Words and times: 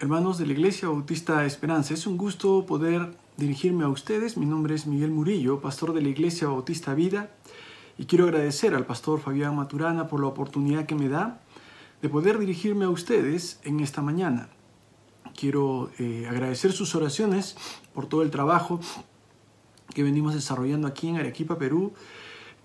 Hermanos 0.00 0.38
de 0.38 0.46
la 0.46 0.52
Iglesia 0.52 0.88
Bautista 0.88 1.44
Esperanza, 1.44 1.92
es 1.92 2.06
un 2.06 2.16
gusto 2.16 2.64
poder 2.66 3.16
dirigirme 3.36 3.82
a 3.82 3.88
ustedes. 3.88 4.36
Mi 4.36 4.46
nombre 4.46 4.76
es 4.76 4.86
Miguel 4.86 5.10
Murillo, 5.10 5.60
pastor 5.60 5.92
de 5.92 6.00
la 6.00 6.08
Iglesia 6.08 6.46
Bautista 6.46 6.94
Vida, 6.94 7.32
y 7.98 8.04
quiero 8.04 8.26
agradecer 8.26 8.76
al 8.76 8.86
pastor 8.86 9.18
Fabián 9.18 9.56
Maturana 9.56 10.06
por 10.06 10.20
la 10.20 10.28
oportunidad 10.28 10.86
que 10.86 10.94
me 10.94 11.08
da 11.08 11.40
de 12.00 12.08
poder 12.08 12.38
dirigirme 12.38 12.84
a 12.84 12.90
ustedes 12.90 13.58
en 13.64 13.80
esta 13.80 14.00
mañana. 14.00 14.50
Quiero 15.36 15.90
eh, 15.98 16.28
agradecer 16.30 16.70
sus 16.70 16.94
oraciones 16.94 17.56
por 17.92 18.06
todo 18.06 18.22
el 18.22 18.30
trabajo 18.30 18.78
que 19.92 20.04
venimos 20.04 20.32
desarrollando 20.32 20.86
aquí 20.86 21.08
en 21.08 21.16
Arequipa, 21.16 21.58
Perú, 21.58 21.92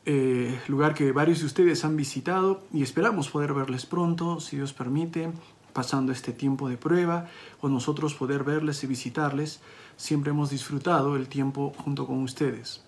eh, 0.06 0.60
lugar 0.68 0.94
que 0.94 1.12
varios 1.12 1.40
de 1.40 1.48
ustedes 1.48 1.84
han 1.84 1.98
visitado 1.98 2.62
y 2.72 2.84
esperamos 2.84 3.30
poder 3.30 3.56
verles 3.56 3.88
pronto, 3.88 4.40
si 4.40 4.58
Dios 4.58 4.72
permite, 4.72 5.32
pasando 5.74 6.12
este 6.12 6.32
tiempo 6.32 6.70
de 6.70 6.78
prueba 6.78 7.28
o 7.60 7.68
nosotros 7.68 8.14
poder 8.14 8.44
verles 8.44 8.84
y 8.84 8.88
visitarles. 8.88 9.62
Siempre 9.98 10.32
hemos 10.32 10.50
disfrutado 10.50 11.16
el 11.16 11.28
tiempo 11.28 11.74
junto 11.84 12.08
con 12.08 12.22
ustedes. 12.22 12.84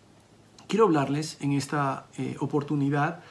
Quiero 0.68 0.86
hablarles 0.86 1.38
en 1.42 1.52
esta 1.52 2.08
eh, 2.18 2.38
oportunidad 2.40 3.22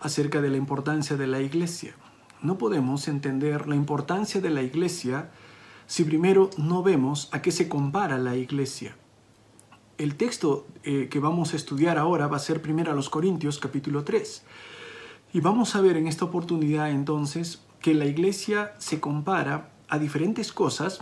acerca 0.00 0.40
de 0.40 0.50
la 0.50 0.56
importancia 0.56 1.16
de 1.16 1.26
la 1.26 1.40
iglesia. 1.40 1.94
No 2.42 2.58
podemos 2.58 3.08
entender 3.08 3.66
la 3.68 3.74
importancia 3.74 4.40
de 4.40 4.50
la 4.50 4.62
iglesia 4.62 5.30
si 5.86 6.04
primero 6.04 6.50
no 6.58 6.82
vemos 6.82 7.28
a 7.32 7.40
qué 7.40 7.50
se 7.52 7.68
compara 7.68 8.18
la 8.18 8.36
iglesia. 8.36 8.96
El 9.96 10.16
texto 10.16 10.66
eh, 10.82 11.08
que 11.10 11.20
vamos 11.20 11.52
a 11.52 11.56
estudiar 11.56 11.98
ahora 11.98 12.26
va 12.26 12.36
a 12.36 12.40
ser 12.40 12.60
primero 12.60 12.90
a 12.90 12.94
los 12.94 13.08
Corintios 13.08 13.58
capítulo 13.58 14.04
3. 14.04 14.42
Y 15.32 15.40
vamos 15.40 15.74
a 15.74 15.80
ver 15.80 15.96
en 15.96 16.06
esta 16.06 16.24
oportunidad 16.24 16.90
entonces 16.90 17.62
que 17.84 17.92
la 17.92 18.06
iglesia 18.06 18.72
se 18.78 18.98
compara 18.98 19.68
a 19.90 19.98
diferentes 19.98 20.54
cosas 20.54 21.00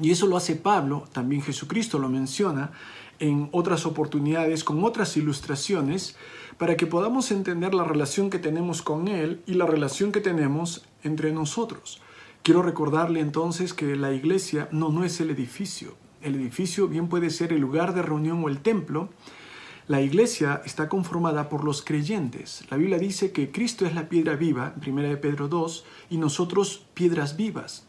y 0.00 0.12
eso 0.12 0.28
lo 0.28 0.36
hace 0.36 0.54
Pablo, 0.54 1.08
también 1.12 1.42
Jesucristo 1.42 1.98
lo 1.98 2.08
menciona 2.08 2.70
en 3.18 3.48
otras 3.50 3.84
oportunidades 3.84 4.62
con 4.62 4.84
otras 4.84 5.16
ilustraciones 5.16 6.14
para 6.56 6.76
que 6.76 6.86
podamos 6.86 7.32
entender 7.32 7.74
la 7.74 7.82
relación 7.82 8.30
que 8.30 8.38
tenemos 8.38 8.80
con 8.80 9.08
Él 9.08 9.42
y 9.44 9.54
la 9.54 9.66
relación 9.66 10.12
que 10.12 10.20
tenemos 10.20 10.86
entre 11.02 11.32
nosotros. 11.32 12.00
Quiero 12.44 12.62
recordarle 12.62 13.18
entonces 13.18 13.74
que 13.74 13.96
la 13.96 14.12
iglesia 14.12 14.68
no, 14.70 14.90
no 14.90 15.02
es 15.02 15.20
el 15.20 15.30
edificio. 15.30 15.96
El 16.22 16.36
edificio 16.36 16.86
bien 16.86 17.08
puede 17.08 17.30
ser 17.30 17.52
el 17.52 17.60
lugar 17.60 17.92
de 17.92 18.02
reunión 18.02 18.40
o 18.44 18.48
el 18.48 18.60
templo, 18.60 19.08
la 19.88 20.00
iglesia 20.00 20.62
está 20.64 20.88
conformada 20.88 21.48
por 21.48 21.62
los 21.62 21.80
creyentes. 21.80 22.64
La 22.70 22.76
Biblia 22.76 22.98
dice 22.98 23.30
que 23.30 23.52
Cristo 23.52 23.86
es 23.86 23.94
la 23.94 24.08
piedra 24.08 24.34
viva, 24.34 24.74
1 24.84 25.02
de 25.02 25.16
Pedro 25.16 25.46
2, 25.46 25.84
y 26.10 26.16
nosotros 26.16 26.84
piedras 26.94 27.36
vivas. 27.36 27.86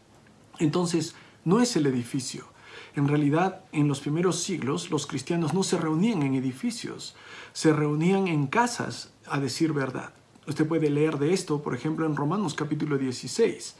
Entonces, 0.60 1.16
no 1.44 1.60
es 1.60 1.74
el 1.74 1.86
edificio. 1.86 2.46
En 2.94 3.08
realidad, 3.08 3.64
en 3.72 3.88
los 3.88 4.00
primeros 4.00 4.40
siglos, 4.40 4.90
los 4.90 5.08
cristianos 5.08 5.54
no 5.54 5.64
se 5.64 5.76
reunían 5.76 6.22
en 6.22 6.36
edificios, 6.36 7.16
se 7.52 7.72
reunían 7.72 8.28
en 8.28 8.46
casas, 8.46 9.12
a 9.26 9.40
decir 9.40 9.72
verdad. 9.72 10.12
Usted 10.46 10.66
puede 10.68 10.90
leer 10.90 11.18
de 11.18 11.34
esto, 11.34 11.62
por 11.62 11.74
ejemplo, 11.74 12.06
en 12.06 12.14
Romanos 12.14 12.54
capítulo 12.54 12.96
16. 12.96 13.74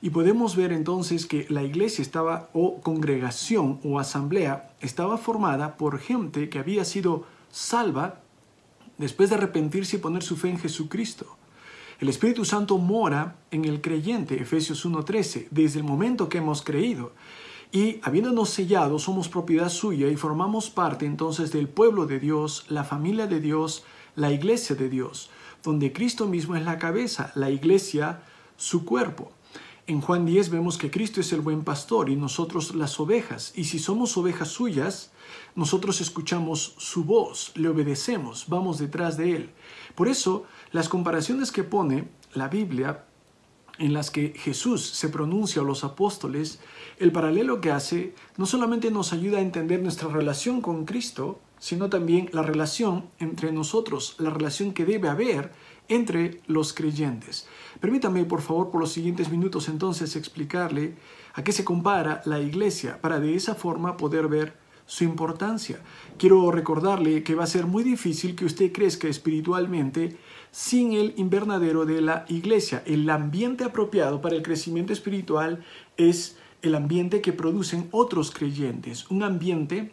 Y 0.00 0.10
podemos 0.10 0.54
ver 0.54 0.72
entonces 0.72 1.26
que 1.26 1.46
la 1.48 1.64
iglesia 1.64 2.02
estaba, 2.02 2.50
o 2.52 2.80
congregación 2.80 3.80
o 3.82 3.98
asamblea, 3.98 4.70
estaba 4.80 5.18
formada 5.18 5.76
por 5.76 5.98
gente 5.98 6.48
que 6.48 6.60
había 6.60 6.84
sido 6.84 7.26
salva 7.50 8.20
después 8.98 9.30
de 9.30 9.36
arrepentirse 9.36 9.96
y 9.96 10.00
poner 10.00 10.22
su 10.22 10.36
fe 10.36 10.50
en 10.50 10.58
Jesucristo. 10.58 11.36
El 12.00 12.08
Espíritu 12.08 12.44
Santo 12.44 12.78
mora 12.78 13.36
en 13.50 13.64
el 13.64 13.80
creyente, 13.80 14.40
Efesios 14.40 14.86
1.13, 14.86 15.48
desde 15.50 15.78
el 15.80 15.84
momento 15.84 16.28
que 16.28 16.38
hemos 16.38 16.62
creído. 16.62 17.12
Y 17.72 17.98
habiéndonos 18.02 18.50
sellado, 18.50 18.98
somos 18.98 19.28
propiedad 19.28 19.68
suya 19.68 20.08
y 20.08 20.16
formamos 20.16 20.70
parte 20.70 21.06
entonces 21.06 21.50
del 21.52 21.68
pueblo 21.68 22.06
de 22.06 22.20
Dios, 22.20 22.66
la 22.68 22.84
familia 22.84 23.26
de 23.26 23.40
Dios, 23.40 23.84
la 24.14 24.32
iglesia 24.32 24.76
de 24.76 24.88
Dios, 24.88 25.30
donde 25.62 25.92
Cristo 25.92 26.26
mismo 26.26 26.56
es 26.56 26.64
la 26.64 26.78
cabeza, 26.78 27.32
la 27.34 27.50
iglesia 27.50 28.22
su 28.56 28.84
cuerpo. 28.84 29.32
En 29.88 30.02
Juan 30.02 30.26
10 30.26 30.50
vemos 30.50 30.76
que 30.76 30.90
Cristo 30.90 31.22
es 31.22 31.32
el 31.32 31.40
buen 31.40 31.64
pastor 31.64 32.10
y 32.10 32.16
nosotros 32.16 32.74
las 32.74 33.00
ovejas. 33.00 33.54
Y 33.56 33.64
si 33.64 33.78
somos 33.78 34.18
ovejas 34.18 34.48
suyas, 34.48 35.12
nosotros 35.54 36.02
escuchamos 36.02 36.74
su 36.76 37.04
voz, 37.04 37.52
le 37.54 37.70
obedecemos, 37.70 38.44
vamos 38.48 38.78
detrás 38.78 39.16
de 39.16 39.34
él. 39.34 39.50
Por 39.94 40.08
eso, 40.08 40.44
las 40.72 40.90
comparaciones 40.90 41.50
que 41.50 41.64
pone 41.64 42.06
la 42.34 42.48
Biblia 42.48 43.06
en 43.78 43.94
las 43.94 44.10
que 44.10 44.34
Jesús 44.36 44.84
se 44.84 45.08
pronuncia 45.08 45.62
a 45.62 45.64
los 45.64 45.84
apóstoles, 45.84 46.60
el 46.98 47.10
paralelo 47.10 47.62
que 47.62 47.70
hace 47.70 48.14
no 48.36 48.44
solamente 48.44 48.90
nos 48.90 49.14
ayuda 49.14 49.38
a 49.38 49.42
entender 49.42 49.80
nuestra 49.82 50.10
relación 50.10 50.60
con 50.60 50.84
Cristo, 50.84 51.40
sino 51.58 51.88
también 51.88 52.28
la 52.34 52.42
relación 52.42 53.08
entre 53.18 53.52
nosotros, 53.52 54.16
la 54.18 54.28
relación 54.28 54.74
que 54.74 54.84
debe 54.84 55.08
haber 55.08 55.50
entre 55.88 56.40
los 56.46 56.72
creyentes. 56.72 57.46
Permítame, 57.80 58.24
por 58.24 58.42
favor, 58.42 58.70
por 58.70 58.80
los 58.80 58.92
siguientes 58.92 59.30
minutos 59.30 59.68
entonces 59.68 60.16
explicarle 60.16 60.94
a 61.34 61.42
qué 61.42 61.52
se 61.52 61.64
compara 61.64 62.22
la 62.24 62.40
iglesia 62.40 63.00
para 63.00 63.20
de 63.20 63.34
esa 63.34 63.54
forma 63.54 63.96
poder 63.96 64.28
ver 64.28 64.54
su 64.86 65.04
importancia. 65.04 65.80
Quiero 66.16 66.50
recordarle 66.50 67.22
que 67.22 67.34
va 67.34 67.44
a 67.44 67.46
ser 67.46 67.66
muy 67.66 67.84
difícil 67.84 68.34
que 68.34 68.46
usted 68.46 68.72
crezca 68.72 69.06
espiritualmente 69.06 70.16
sin 70.50 70.92
el 70.92 71.12
invernadero 71.16 71.84
de 71.84 72.00
la 72.00 72.24
iglesia. 72.28 72.82
El 72.86 73.08
ambiente 73.10 73.64
apropiado 73.64 74.20
para 74.20 74.34
el 74.34 74.42
crecimiento 74.42 74.92
espiritual 74.92 75.62
es 75.96 76.38
el 76.62 76.74
ambiente 76.74 77.20
que 77.20 77.32
producen 77.32 77.88
otros 77.92 78.30
creyentes, 78.30 79.08
un 79.10 79.22
ambiente 79.22 79.92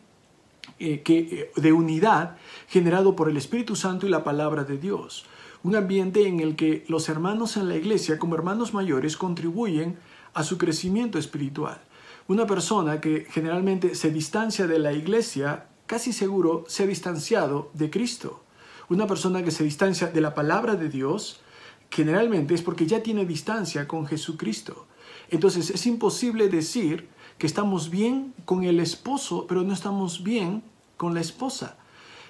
eh, 0.80 1.02
que, 1.02 1.20
eh, 1.20 1.52
de 1.62 1.74
unidad 1.74 2.38
generado 2.68 3.16
por 3.16 3.30
el 3.30 3.38
Espíritu 3.38 3.76
Santo 3.76 4.08
y 4.08 4.10
la 4.10 4.24
palabra 4.24 4.64
de 4.64 4.78
Dios 4.78 5.26
un 5.66 5.76
ambiente 5.76 6.28
en 6.28 6.42
el 6.42 6.56
que 6.56 6.86
los 6.88 7.10
hermanos 7.10 7.58
en 7.58 7.68
la 7.68 7.76
iglesia 7.76 8.20
como 8.20 8.36
hermanos 8.36 8.76
mayores 8.76 9.18
contribuyen 9.18 9.98
a 10.36 10.44
su 10.44 10.60
crecimiento 10.60 11.18
espiritual. 11.18 11.82
Una 12.28 12.46
persona 12.46 13.02
que 13.02 13.26
generalmente 13.32 13.96
se 13.96 14.12
distancia 14.12 14.68
de 14.68 14.78
la 14.78 14.94
iglesia, 14.94 15.66
casi 15.88 16.14
seguro 16.14 16.66
se 16.68 16.84
ha 16.84 16.86
distanciado 16.86 17.72
de 17.74 17.90
Cristo. 17.90 18.44
Una 18.90 19.08
persona 19.08 19.44
que 19.44 19.50
se 19.50 19.64
distancia 19.64 20.06
de 20.06 20.22
la 20.22 20.36
palabra 20.36 20.76
de 20.76 20.88
Dios, 20.88 21.42
generalmente 21.90 22.54
es 22.54 22.62
porque 22.62 22.86
ya 22.86 23.02
tiene 23.02 23.26
distancia 23.26 23.88
con 23.88 24.06
Jesucristo. 24.06 24.86
Entonces 25.32 25.72
es 25.72 25.88
imposible 25.88 26.48
decir 26.48 27.10
que 27.40 27.48
estamos 27.48 27.90
bien 27.90 28.36
con 28.46 28.66
el 28.66 28.80
esposo, 28.80 29.48
pero 29.48 29.64
no 29.64 29.74
estamos 29.74 30.22
bien 30.22 30.62
con 30.96 31.16
la 31.16 31.22
esposa. 31.22 31.76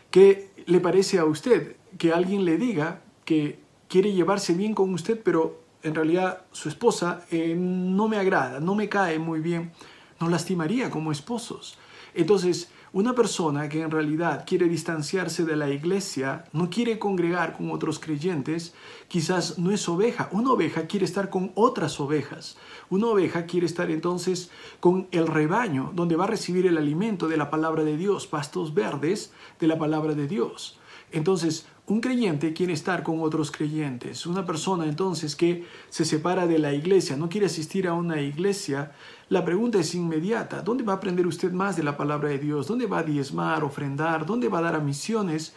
¿Qué 0.09 0.51
le 0.67 0.79
parece 0.79 1.19
a 1.19 1.25
usted 1.25 1.75
que 1.97 2.13
alguien 2.13 2.45
le 2.45 2.57
diga 2.57 3.01
que 3.25 3.59
quiere 3.89 4.13
llevarse 4.13 4.53
bien 4.53 4.73
con 4.73 4.93
usted, 4.93 5.19
pero 5.23 5.59
en 5.83 5.95
realidad 5.95 6.45
su 6.51 6.69
esposa 6.69 7.25
eh, 7.31 7.55
no 7.57 8.07
me 8.07 8.17
agrada, 8.17 8.59
no 8.59 8.75
me 8.75 8.89
cae 8.89 9.19
muy 9.19 9.39
bien, 9.39 9.71
nos 10.19 10.31
lastimaría 10.31 10.89
como 10.89 11.11
esposos. 11.11 11.77
Entonces, 12.13 12.69
una 12.95 13.13
persona 13.13 13.67
que 13.67 13.81
en 13.81 13.91
realidad 13.91 14.45
quiere 14.47 14.69
distanciarse 14.69 15.43
de 15.43 15.57
la 15.57 15.69
iglesia, 15.69 16.45
no 16.53 16.69
quiere 16.69 16.97
congregar 16.97 17.57
con 17.57 17.69
otros 17.71 17.99
creyentes, 17.99 18.73
quizás 19.09 19.59
no 19.59 19.71
es 19.71 19.89
oveja. 19.89 20.29
Una 20.31 20.53
oveja 20.53 20.87
quiere 20.87 21.05
estar 21.05 21.29
con 21.29 21.51
otras 21.55 21.99
ovejas. 21.99 22.55
Una 22.89 23.07
oveja 23.07 23.47
quiere 23.47 23.65
estar 23.65 23.91
entonces 23.91 24.49
con 24.79 25.09
el 25.11 25.27
rebaño, 25.27 25.91
donde 25.93 26.15
va 26.15 26.23
a 26.23 26.27
recibir 26.27 26.67
el 26.67 26.77
alimento 26.77 27.27
de 27.27 27.35
la 27.35 27.49
palabra 27.49 27.83
de 27.83 27.97
Dios, 27.97 28.27
pastos 28.27 28.73
verdes 28.73 29.33
de 29.59 29.67
la 29.67 29.77
palabra 29.77 30.13
de 30.13 30.27
Dios. 30.29 30.79
Entonces, 31.11 31.67
un 31.87 32.01
creyente 32.01 32.53
quiere 32.53 32.73
estar 32.73 33.03
con 33.03 33.21
otros 33.21 33.51
creyentes. 33.51 34.25
Una 34.25 34.45
persona 34.45 34.85
entonces 34.85 35.35
que 35.35 35.65
se 35.89 36.03
separa 36.03 36.47
de 36.47 36.57
la 36.57 36.73
iglesia, 36.73 37.15
no 37.15 37.29
quiere 37.29 37.45
asistir 37.45 37.87
a 37.87 37.93
una 37.93 38.21
iglesia, 38.21 38.91
la 39.29 39.45
pregunta 39.45 39.79
es 39.79 39.93
inmediata. 39.93 40.61
¿Dónde 40.61 40.83
va 40.83 40.93
a 40.93 40.95
aprender 40.97 41.27
usted 41.27 41.51
más 41.51 41.75
de 41.75 41.83
la 41.83 41.95
palabra 41.95 42.29
de 42.29 42.39
Dios? 42.39 42.67
¿Dónde 42.67 42.87
va 42.87 42.99
a 42.99 43.03
diezmar, 43.03 43.63
ofrendar? 43.63 44.25
¿Dónde 44.25 44.49
va 44.49 44.59
a 44.59 44.63
dar 44.63 44.75
a 44.75 44.79
misiones? 44.79 45.53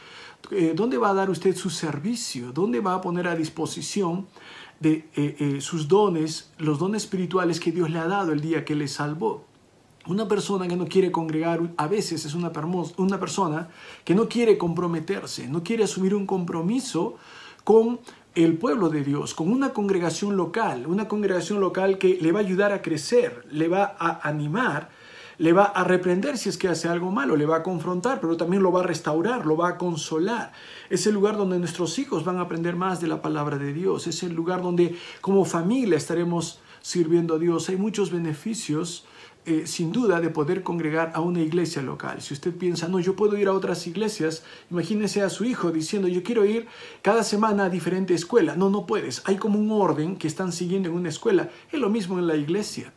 Eh, 0.50 0.72
¿Dónde 0.74 0.98
va 0.98 1.10
a 1.10 1.14
dar 1.14 1.30
usted 1.30 1.56
su 1.56 1.70
servicio? 1.70 2.52
¿Dónde 2.52 2.80
va 2.80 2.94
a 2.94 3.00
poner 3.00 3.26
a 3.26 3.34
disposición 3.34 4.26
de 4.80 5.08
eh, 5.16 5.36
eh, 5.38 5.60
sus 5.60 5.88
dones, 5.88 6.52
los 6.58 6.78
dones 6.78 7.04
espirituales 7.04 7.58
que 7.58 7.72
Dios 7.72 7.90
le 7.90 7.98
ha 7.98 8.06
dado 8.06 8.32
el 8.32 8.40
día 8.40 8.64
que 8.64 8.74
le 8.74 8.86
salvó? 8.86 9.47
Una 10.08 10.26
persona 10.26 10.66
que 10.66 10.74
no 10.74 10.86
quiere 10.86 11.12
congregar 11.12 11.60
a 11.76 11.86
veces 11.86 12.24
es 12.24 12.34
una, 12.34 12.50
una 12.96 13.20
persona 13.20 13.68
que 14.04 14.14
no 14.14 14.26
quiere 14.26 14.56
comprometerse, 14.56 15.46
no 15.48 15.62
quiere 15.62 15.84
asumir 15.84 16.14
un 16.14 16.24
compromiso 16.24 17.16
con 17.62 18.00
el 18.34 18.56
pueblo 18.56 18.88
de 18.88 19.04
Dios, 19.04 19.34
con 19.34 19.52
una 19.52 19.74
congregación 19.74 20.34
local, 20.34 20.86
una 20.86 21.08
congregación 21.08 21.60
local 21.60 21.98
que 21.98 22.16
le 22.22 22.32
va 22.32 22.40
a 22.40 22.42
ayudar 22.42 22.72
a 22.72 22.80
crecer, 22.80 23.44
le 23.50 23.68
va 23.68 23.96
a 23.98 24.26
animar, 24.26 24.88
le 25.36 25.52
va 25.52 25.64
a 25.64 25.84
reprender 25.84 26.38
si 26.38 26.48
es 26.48 26.56
que 26.56 26.68
hace 26.68 26.88
algo 26.88 27.10
malo, 27.10 27.36
le 27.36 27.44
va 27.44 27.56
a 27.56 27.62
confrontar, 27.62 28.18
pero 28.18 28.38
también 28.38 28.62
lo 28.62 28.72
va 28.72 28.80
a 28.80 28.84
restaurar, 28.84 29.44
lo 29.44 29.58
va 29.58 29.68
a 29.68 29.76
consolar. 29.76 30.52
Es 30.88 31.06
el 31.06 31.12
lugar 31.12 31.36
donde 31.36 31.58
nuestros 31.58 31.98
hijos 31.98 32.24
van 32.24 32.38
a 32.38 32.42
aprender 32.42 32.76
más 32.76 33.02
de 33.02 33.08
la 33.08 33.20
palabra 33.20 33.58
de 33.58 33.74
Dios, 33.74 34.06
es 34.06 34.22
el 34.22 34.32
lugar 34.32 34.62
donde 34.62 34.96
como 35.20 35.44
familia 35.44 35.98
estaremos 35.98 36.60
sirviendo 36.80 37.34
a 37.34 37.38
Dios. 37.38 37.68
Hay 37.68 37.76
muchos 37.76 38.10
beneficios 38.10 39.04
eh, 39.48 39.66
sin 39.66 39.92
duda 39.92 40.20
de 40.20 40.28
poder 40.28 40.62
congregar 40.62 41.10
a 41.14 41.22
una 41.22 41.40
iglesia 41.40 41.80
local. 41.80 42.20
Si 42.20 42.34
usted 42.34 42.54
piensa, 42.54 42.86
no, 42.86 43.00
yo 43.00 43.16
puedo 43.16 43.38
ir 43.38 43.48
a 43.48 43.54
otras 43.54 43.86
iglesias, 43.86 44.42
imagínese 44.70 45.22
a 45.22 45.30
su 45.30 45.46
hijo 45.46 45.72
diciendo, 45.72 46.06
yo 46.06 46.22
quiero 46.22 46.44
ir 46.44 46.66
cada 47.00 47.22
semana 47.22 47.64
a 47.64 47.70
diferente 47.70 48.12
escuela. 48.12 48.56
No, 48.56 48.68
no 48.68 48.84
puedes. 48.84 49.22
Hay 49.24 49.36
como 49.36 49.58
un 49.58 49.70
orden 49.70 50.16
que 50.16 50.28
están 50.28 50.52
siguiendo 50.52 50.90
en 50.90 50.96
una 50.96 51.08
escuela. 51.08 51.48
Es 51.72 51.80
lo 51.80 51.88
mismo 51.88 52.18
en 52.18 52.26
la 52.26 52.36
iglesia. 52.36 52.92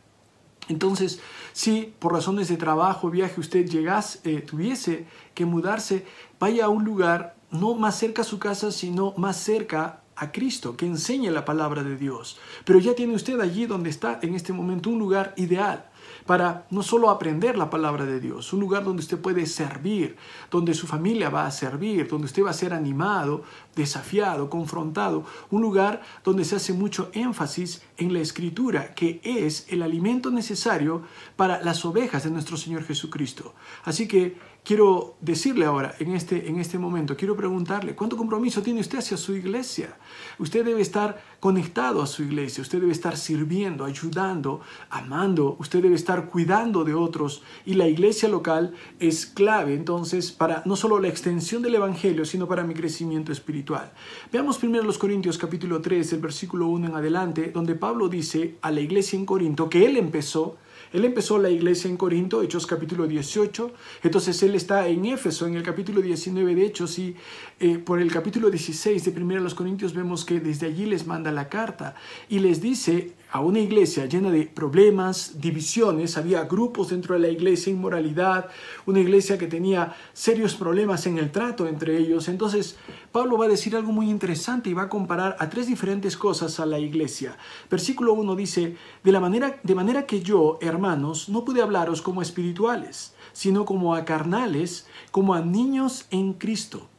Entonces, 0.68 1.20
si 1.54 1.94
por 1.98 2.12
razones 2.12 2.48
de 2.48 2.58
trabajo, 2.58 3.08
viaje, 3.08 3.40
usted 3.40 3.66
llegase, 3.66 4.18
eh, 4.24 4.42
tuviese 4.42 5.06
que 5.32 5.46
mudarse, 5.46 6.04
vaya 6.38 6.66
a 6.66 6.68
un 6.68 6.84
lugar 6.84 7.36
no 7.50 7.74
más 7.74 7.98
cerca 7.98 8.20
a 8.20 8.26
su 8.26 8.38
casa, 8.38 8.72
sino 8.72 9.14
más 9.16 9.38
cerca 9.38 10.02
a 10.16 10.32
Cristo, 10.32 10.76
que 10.76 10.84
enseñe 10.84 11.30
la 11.30 11.46
palabra 11.46 11.82
de 11.82 11.96
Dios. 11.96 12.38
Pero 12.66 12.78
ya 12.78 12.94
tiene 12.94 13.14
usted 13.14 13.40
allí 13.40 13.64
donde 13.64 13.88
está 13.88 14.18
en 14.20 14.34
este 14.34 14.52
momento 14.52 14.90
un 14.90 14.98
lugar 14.98 15.32
ideal 15.38 15.88
para 16.26 16.66
no 16.70 16.82
solo 16.82 17.10
aprender 17.10 17.56
la 17.58 17.70
palabra 17.70 18.04
de 18.04 18.20
Dios, 18.20 18.52
un 18.52 18.60
lugar 18.60 18.84
donde 18.84 19.00
usted 19.00 19.18
puede 19.18 19.46
servir, 19.46 20.16
donde 20.50 20.74
su 20.74 20.86
familia 20.86 21.30
va 21.30 21.46
a 21.46 21.50
servir, 21.50 22.08
donde 22.08 22.26
usted 22.26 22.44
va 22.44 22.50
a 22.50 22.54
ser 22.54 22.72
animado, 22.72 23.42
desafiado, 23.74 24.48
confrontado, 24.50 25.24
un 25.50 25.62
lugar 25.62 26.02
donde 26.24 26.44
se 26.44 26.56
hace 26.56 26.72
mucho 26.72 27.10
énfasis 27.12 27.82
en 27.96 28.12
la 28.12 28.20
escritura, 28.20 28.94
que 28.94 29.20
es 29.24 29.66
el 29.68 29.82
alimento 29.82 30.30
necesario 30.30 31.02
para 31.36 31.62
las 31.62 31.84
ovejas 31.84 32.24
de 32.24 32.30
nuestro 32.30 32.56
Señor 32.56 32.84
Jesucristo. 32.84 33.54
Así 33.84 34.06
que 34.06 34.36
quiero 34.64 35.16
decirle 35.20 35.64
ahora, 35.64 35.94
en 35.98 36.14
este, 36.14 36.48
en 36.48 36.60
este 36.60 36.78
momento, 36.78 37.16
quiero 37.16 37.36
preguntarle, 37.36 37.94
¿cuánto 37.94 38.16
compromiso 38.16 38.62
tiene 38.62 38.80
usted 38.80 38.98
hacia 38.98 39.16
su 39.16 39.34
iglesia? 39.34 39.96
Usted 40.38 40.64
debe 40.64 40.80
estar 40.80 41.22
conectado 41.40 42.02
a 42.02 42.06
su 42.06 42.22
iglesia, 42.22 42.62
usted 42.62 42.80
debe 42.80 42.92
estar 42.92 43.16
sirviendo, 43.16 43.84
ayudando, 43.84 44.60
amando, 44.90 45.56
usted 45.58 45.82
debe 45.82 45.96
estar 45.96 46.28
cuidando 46.28 46.84
de 46.84 46.94
otros 46.94 47.42
y 47.66 47.74
la 47.74 47.88
iglesia 47.88 48.28
local 48.28 48.74
es 49.00 49.26
clave 49.26 49.74
entonces 49.74 50.30
para 50.30 50.62
no 50.64 50.76
solo 50.76 51.00
la 51.00 51.08
extensión 51.08 51.62
del 51.62 51.74
Evangelio, 51.74 52.24
sino 52.24 52.46
para 52.46 52.62
mi 52.62 52.74
crecimiento 52.74 53.32
espiritual. 53.32 53.92
Veamos 54.32 54.58
primero 54.58 54.84
los 54.84 54.98
Corintios 54.98 55.38
capítulo 55.38 55.80
3, 55.80 56.12
el 56.12 56.20
versículo 56.20 56.68
1 56.68 56.86
en 56.86 56.94
adelante, 56.94 57.50
donde 57.52 57.74
Pablo 57.74 58.08
dice 58.08 58.56
a 58.62 58.70
la 58.70 58.80
iglesia 58.80 59.18
en 59.18 59.26
Corinto 59.26 59.68
que 59.68 59.84
él 59.86 59.96
empezó, 59.96 60.56
él 60.92 61.04
empezó 61.04 61.38
la 61.38 61.50
iglesia 61.50 61.88
en 61.88 61.96
Corinto, 61.96 62.42
Hechos 62.42 62.66
capítulo 62.66 63.06
18, 63.06 63.72
entonces 64.02 64.42
él 64.42 64.54
está 64.54 64.86
en 64.88 65.04
Éfeso, 65.06 65.46
en 65.46 65.54
el 65.54 65.62
capítulo 65.62 66.00
19 66.00 66.54
de 66.54 66.66
Hechos, 66.66 66.98
y 66.98 67.16
eh, 67.60 67.78
por 67.78 68.00
el 68.00 68.10
capítulo 68.12 68.50
16 68.50 69.04
de 69.04 69.22
1 69.22 69.40
los 69.40 69.54
Corintios 69.54 69.94
vemos 69.94 70.24
que 70.24 70.40
desde 70.40 70.66
allí 70.66 70.86
les 70.86 71.06
manda 71.06 71.32
la 71.32 71.48
carta 71.48 71.94
y 72.28 72.40
les 72.40 72.60
dice 72.60 73.12
a 73.32 73.40
una 73.40 73.60
iglesia 73.60 74.04
llena 74.04 74.30
de 74.30 74.44
problemas, 74.44 75.40
divisiones, 75.40 76.18
había 76.18 76.44
grupos 76.44 76.90
dentro 76.90 77.14
de 77.14 77.20
la 77.20 77.28
iglesia, 77.28 77.72
inmoralidad, 77.72 78.50
una 78.84 79.00
iglesia 79.00 79.38
que 79.38 79.46
tenía 79.46 79.96
serios 80.12 80.54
problemas 80.54 81.06
en 81.06 81.16
el 81.16 81.32
trato 81.32 81.66
entre 81.66 81.96
ellos. 81.96 82.28
Entonces, 82.28 82.76
Pablo 83.10 83.38
va 83.38 83.46
a 83.46 83.48
decir 83.48 83.74
algo 83.74 83.90
muy 83.90 84.10
interesante 84.10 84.68
y 84.68 84.74
va 84.74 84.82
a 84.82 84.88
comparar 84.90 85.36
a 85.38 85.48
tres 85.48 85.66
diferentes 85.66 86.14
cosas 86.18 86.60
a 86.60 86.66
la 86.66 86.78
iglesia. 86.78 87.38
Versículo 87.70 88.12
1 88.12 88.36
dice, 88.36 88.76
de, 89.02 89.12
la 89.12 89.20
manera, 89.20 89.58
de 89.62 89.74
manera 89.74 90.04
que 90.04 90.20
yo, 90.20 90.58
hermanos, 90.60 91.30
no 91.30 91.42
pude 91.42 91.62
hablaros 91.62 92.02
como 92.02 92.20
espirituales, 92.20 93.14
sino 93.32 93.64
como 93.64 93.94
a 93.94 94.04
carnales, 94.04 94.86
como 95.10 95.32
a 95.32 95.40
niños 95.40 96.06
en 96.10 96.34
Cristo 96.34 96.91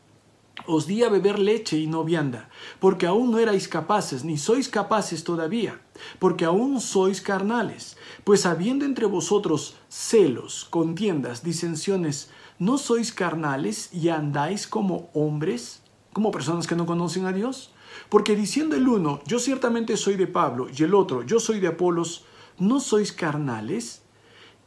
os 0.66 0.86
di 0.86 1.04
a 1.04 1.10
beber 1.10 1.40
leche 1.40 1.78
y 1.78 1.88
no 1.88 2.04
vianda, 2.04 2.50
porque 2.80 3.08
aún 3.08 3.32
no 3.32 3.40
erais 3.40 3.68
capaces, 3.68 4.24
ni 4.24 4.38
sois 4.38 4.70
capaces 4.70 5.24
todavía, 5.24 5.82
porque 6.20 6.46
aún 6.46 6.80
sois 6.80 7.22
carnales. 7.22 7.98
Pues 8.24 8.46
habiendo 8.46 8.86
entre 8.86 9.06
vosotros 9.06 9.76
celos, 9.90 10.66
contiendas, 10.70 11.44
disensiones, 11.44 12.30
¿no 12.60 12.78
sois 12.78 13.12
carnales 13.12 13.90
y 13.94 14.10
andáis 14.10 14.68
como 14.68 15.10
hombres, 15.14 15.82
como 16.14 16.32
personas 16.32 16.68
que 16.68 16.76
no 16.76 16.86
conocen 16.86 17.26
a 17.26 17.34
Dios? 17.34 17.72
Porque 18.10 18.36
diciendo 18.36 18.76
el 18.76 18.88
uno, 18.88 19.22
yo 19.26 19.40
ciertamente 19.40 19.98
soy 19.98 20.16
de 20.16 20.28
Pablo, 20.28 20.68
y 20.76 20.84
el 20.84 20.94
otro, 20.94 21.24
yo 21.24 21.40
soy 21.40 21.60
de 21.60 21.68
Apolos, 21.68 22.26
¿no 22.60 22.80
sois 22.80 23.12
carnales? 23.12 24.04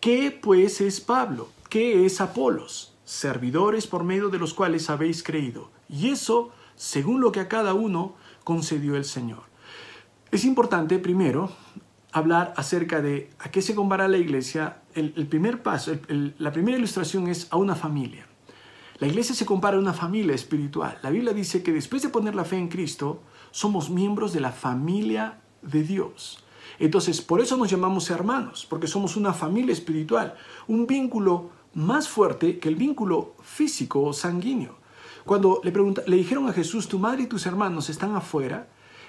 ¿Qué 0.00 0.30
pues 0.30 0.80
es 0.80 1.00
Pablo? 1.00 1.48
¿Qué 1.70 2.04
es 2.04 2.20
Apolos? 2.20 2.95
Servidores 3.06 3.86
por 3.86 4.02
medio 4.04 4.30
de 4.30 4.38
los 4.38 4.52
cuales 4.52 4.90
habéis 4.90 5.22
creído 5.22 5.70
y 5.88 6.08
eso 6.08 6.50
según 6.74 7.20
lo 7.20 7.30
que 7.30 7.38
a 7.38 7.48
cada 7.48 7.72
uno 7.72 8.16
concedió 8.44 8.96
el 8.96 9.04
Señor. 9.04 9.44
Es 10.32 10.44
importante 10.44 10.98
primero 10.98 11.50
hablar 12.10 12.52
acerca 12.56 13.00
de 13.00 13.30
a 13.38 13.50
qué 13.50 13.62
se 13.62 13.76
compara 13.76 14.08
la 14.08 14.18
iglesia. 14.18 14.82
El, 14.92 15.12
primer 15.28 15.62
paso, 15.62 15.92
la 16.08 16.50
primera 16.50 16.76
ilustración 16.76 17.28
es 17.28 17.46
a 17.50 17.56
una 17.56 17.76
familia. 17.76 18.26
La 18.98 19.06
iglesia 19.06 19.36
se 19.36 19.46
compara 19.46 19.76
a 19.76 19.80
una 19.80 19.92
familia 19.92 20.34
espiritual. 20.34 20.98
La 21.02 21.10
Biblia 21.10 21.32
dice 21.32 21.62
que 21.62 21.72
después 21.72 22.02
de 22.02 22.08
poner 22.08 22.34
la 22.34 22.44
fe 22.44 22.56
en 22.56 22.68
Cristo, 22.68 23.22
somos 23.52 23.88
miembros 23.88 24.32
de 24.32 24.40
la 24.40 24.50
familia 24.50 25.38
de 25.62 25.84
Dios. 25.84 26.42
Entonces, 26.78 27.22
por 27.22 27.40
eso 27.40 27.56
nos 27.56 27.70
llamamos 27.70 28.10
hermanos, 28.10 28.66
porque 28.68 28.88
somos 28.88 29.16
una 29.16 29.32
familia 29.32 29.72
espiritual, 29.72 30.34
un 30.66 30.86
vínculo 30.86 31.50
más 31.76 32.08
fuerte 32.08 32.58
que 32.58 32.68
el 32.68 32.74
vínculo 32.74 33.34
físico 33.42 34.02
o 34.02 34.12
sanguíneo. 34.12 34.76
Cuando 35.24 35.60
le, 35.62 35.72
le 36.06 36.16
dijeron 36.16 36.48
a 36.48 36.52
Jesús, 36.52 36.88
tu 36.88 36.98
madre 36.98 37.24
y 37.24 37.26
tus 37.26 37.44
hermanos 37.46 37.90
están 37.90 38.16
afuera, 38.16 38.68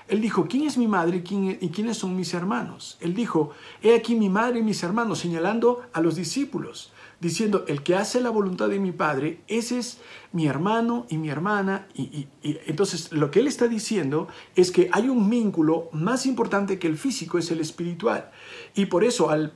él 0.09 0.21
dijo, 0.21 0.47
¿quién 0.49 0.63
es 0.63 0.77
mi 0.77 0.87
madre 0.87 1.23
y, 1.25 1.65
y 1.65 1.69
quiénes 1.69 1.97
son 1.97 2.15
mis 2.15 2.33
hermanos? 2.33 2.97
Él 2.99 3.13
dijo, 3.13 3.51
he 3.81 3.95
aquí 3.95 4.15
mi 4.15 4.29
madre 4.29 4.59
y 4.59 4.63
mis 4.63 4.83
hermanos, 4.83 5.19
señalando 5.19 5.81
a 5.93 6.01
los 6.01 6.15
discípulos, 6.15 6.91
diciendo, 7.19 7.65
el 7.67 7.83
que 7.83 7.95
hace 7.95 8.21
la 8.21 8.29
voluntad 8.29 8.69
de 8.69 8.79
mi 8.79 8.91
Padre, 8.91 9.41
ese 9.47 9.79
es 9.79 9.99
mi 10.31 10.47
hermano 10.47 11.05
y 11.09 11.17
mi 11.17 11.29
hermana. 11.29 11.87
y, 11.93 12.27
entonces 12.41 13.11
lo 13.11 13.31
que 13.31 13.39
él 13.39 13.47
está 13.47 13.67
diciendo 13.67 14.27
es 14.55 14.71
que 14.71 14.89
hay 14.91 15.09
un 15.09 15.29
vínculo 15.29 15.89
más 15.93 16.25
importante 16.25 16.79
que 16.79 16.87
el 16.87 16.97
físico, 16.97 17.37
es 17.37 17.49
el 17.51 17.59
espiritual. 17.59 18.31
Y 18.75 18.85
por 18.85 19.03
eso 19.03 19.29
al 19.29 19.53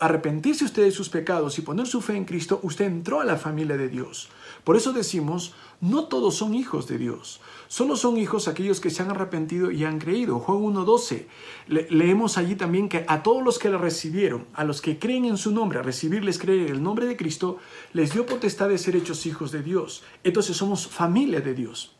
arrepentirse 0.00 0.64
usted 0.64 0.84
de 0.84 0.90
sus 0.90 1.08
pecados 1.08 1.58
y 1.58 1.62
poner 1.62 1.86
su 1.86 2.00
fe 2.00 2.16
en 2.16 2.24
Cristo, 2.24 2.60
usted 2.62 2.86
entró 2.86 3.20
a 3.20 3.24
la 3.24 3.36
familia 3.36 3.76
de 3.76 3.88
Dios. 3.88 4.28
Por 4.64 4.76
eso 4.76 4.92
decimos, 4.92 5.54
no 5.80 6.04
todos 6.04 6.36
son 6.36 6.54
hijos 6.54 6.88
de 6.88 6.98
Dios. 6.98 7.40
Solo 7.68 7.96
son 7.96 8.16
hijos 8.16 8.48
aquellos 8.48 8.80
que 8.80 8.90
se 8.90 9.02
han 9.02 9.10
arrepentido 9.10 9.70
y 9.70 9.84
han 9.84 9.98
creído. 9.98 10.38
Juan 10.38 10.58
1.12. 10.58 11.26
leemos 11.90 12.38
allí 12.38 12.54
también 12.56 12.88
que 12.88 13.04
a 13.08 13.22
todos 13.22 13.42
los 13.42 13.58
que 13.58 13.68
le 13.68 13.78
recibieron, 13.78 14.46
a 14.54 14.64
los 14.64 14.80
que 14.80 14.98
creen 14.98 15.26
en 15.26 15.36
su 15.36 15.50
nombre, 15.50 15.78
a 15.78 15.82
recibirles 15.82 16.38
creer 16.38 16.68
en 16.68 16.76
el 16.76 16.82
nombre 16.82 17.06
de 17.06 17.16
Cristo, 17.16 17.58
les 17.92 18.12
dio 18.12 18.26
potestad 18.26 18.68
de 18.68 18.78
ser 18.78 18.96
hechos 18.96 19.26
hijos 19.26 19.52
de 19.52 19.62
Dios. 19.62 20.02
Entonces 20.24 20.56
somos 20.56 20.86
familia 20.86 21.40
de 21.40 21.54
Dios. 21.54 21.94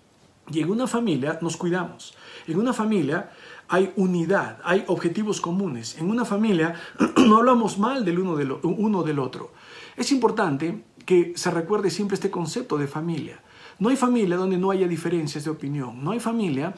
Y 0.51 0.61
en 0.61 0.71
una 0.71 0.87
familia 0.87 1.39
nos 1.41 1.57
cuidamos. 1.57 2.15
En 2.47 2.59
una 2.59 2.75
familia 2.75 3.31
hay 3.69 3.93
unidad, 3.97 4.59
hay 4.65 4.85
objetivos 4.87 5.41
comunes. 5.41 5.99
En 5.99 6.11
una 6.11 6.25
familia 6.25 6.75
no 7.17 7.39
hablamos 7.39 7.79
mal 7.79 8.05
del 8.05 8.19
uno 8.19 8.37
del, 8.37 8.57
del 9.05 9.19
otro. 9.19 9.53
Es 9.97 10.13
importante 10.13 10.85
que 11.05 11.33
se 11.37 11.51
recuerde 11.51 11.91
siempre 11.91 12.15
este 12.15 12.31
concepto 12.31 12.79
de 12.79 12.87
familia. 12.87 13.41
No 13.79 13.89
hay 13.89 13.97
familia 13.97 14.37
donde 14.37 14.59
no 14.59 14.71
haya 14.71 14.87
diferencias 14.87 15.45
de 15.45 15.51
opinión. 15.51 16.03
No 16.03 16.13
hay 16.13 16.21
familia 16.21 16.75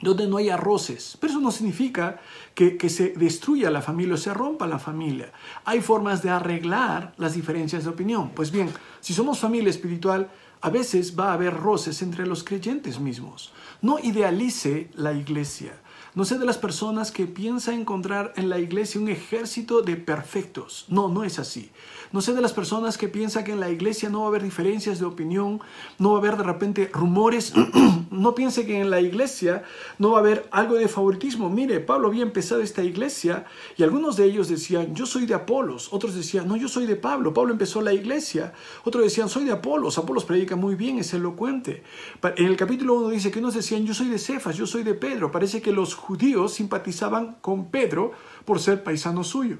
donde 0.00 0.26
no 0.26 0.36
haya 0.36 0.56
roces. 0.56 1.16
Pero 1.20 1.32
eso 1.32 1.40
no 1.40 1.50
significa 1.50 2.20
que, 2.54 2.76
se 2.88 3.10
destruya 3.10 3.70
la 3.70 3.82
familia 3.82 4.14
o 4.14 4.18
se 4.18 4.34
rompa 4.34 4.66
la 4.66 4.78
familia. 4.78 5.32
Hay 5.64 5.80
formas 5.80 6.22
de 6.22 6.30
arreglar 6.30 7.14
las 7.16 7.34
diferencias 7.34 7.84
de 7.84 7.90
opinión. 7.90 8.30
Pues 8.34 8.50
bien, 8.50 8.70
si 9.00 9.14
somos 9.14 9.38
familia 9.38 9.70
espiritual, 9.70 10.30
a 10.60 10.70
veces 10.70 11.18
va 11.18 11.30
a 11.30 11.34
haber 11.34 11.54
roces 11.54 12.02
entre 12.02 12.26
los 12.26 12.44
creyentes 12.44 12.98
mismos. 12.98 13.52
No 13.82 13.98
idealice 13.98 14.90
la 14.94 15.12
iglesia. 15.12 15.80
No 16.16 16.24
sé 16.24 16.38
de 16.38 16.46
las 16.46 16.56
personas 16.56 17.12
que 17.12 17.26
piensa 17.26 17.74
encontrar 17.74 18.32
en 18.36 18.48
la 18.48 18.58
iglesia 18.58 18.98
un 18.98 19.10
ejército 19.10 19.82
de 19.82 19.96
perfectos. 19.96 20.86
No, 20.88 21.10
no 21.10 21.24
es 21.24 21.38
así. 21.38 21.70
No 22.10 22.22
sé 22.22 22.32
de 22.32 22.40
las 22.40 22.54
personas 22.54 22.96
que 22.96 23.08
piensan 23.08 23.44
que 23.44 23.52
en 23.52 23.60
la 23.60 23.68
iglesia 23.68 24.08
no 24.08 24.20
va 24.20 24.24
a 24.24 24.28
haber 24.28 24.42
diferencias 24.42 24.98
de 24.98 25.04
opinión, 25.04 25.60
no 25.98 26.12
va 26.12 26.16
a 26.16 26.20
haber 26.20 26.38
de 26.38 26.42
repente 26.44 26.90
rumores. 26.90 27.52
no 28.10 28.34
piense 28.34 28.64
que 28.64 28.80
en 28.80 28.88
la 28.88 29.02
iglesia 29.02 29.64
no 29.98 30.12
va 30.12 30.16
a 30.16 30.20
haber 30.20 30.48
algo 30.52 30.76
de 30.76 30.88
favoritismo. 30.88 31.50
Mire, 31.50 31.80
Pablo 31.80 32.08
había 32.08 32.22
empezado 32.22 32.62
esta 32.62 32.82
iglesia 32.82 33.44
y 33.76 33.82
algunos 33.82 34.16
de 34.16 34.24
ellos 34.24 34.48
decían, 34.48 34.94
yo 34.94 35.04
soy 35.04 35.26
de 35.26 35.34
Apolos. 35.34 35.92
Otros 35.92 36.14
decían, 36.14 36.48
no, 36.48 36.56
yo 36.56 36.68
soy 36.68 36.86
de 36.86 36.96
Pablo. 36.96 37.34
Pablo 37.34 37.52
empezó 37.52 37.82
la 37.82 37.92
iglesia. 37.92 38.54
Otros 38.84 39.04
decían, 39.04 39.28
soy 39.28 39.44
de 39.44 39.52
Apolos. 39.52 39.98
Apolos 39.98 40.24
predica 40.24 40.56
muy 40.56 40.76
bien, 40.76 40.98
es 40.98 41.12
elocuente. 41.12 41.82
En 42.22 42.46
el 42.46 42.56
capítulo 42.56 42.94
1 42.94 43.10
dice 43.10 43.30
que 43.30 43.40
unos 43.40 43.52
decían, 43.52 43.84
yo 43.84 43.92
soy 43.92 44.08
de 44.08 44.18
Cefas, 44.18 44.56
yo 44.56 44.66
soy 44.66 44.82
de 44.82 44.94
Pedro. 44.94 45.30
Parece 45.30 45.60
que 45.60 45.72
los 45.72 45.94
judíos 46.06 46.54
simpatizaban 46.54 47.38
con 47.40 47.68
Pedro 47.68 48.12
por 48.44 48.60
ser 48.60 48.84
paisano 48.84 49.24
suyo. 49.24 49.58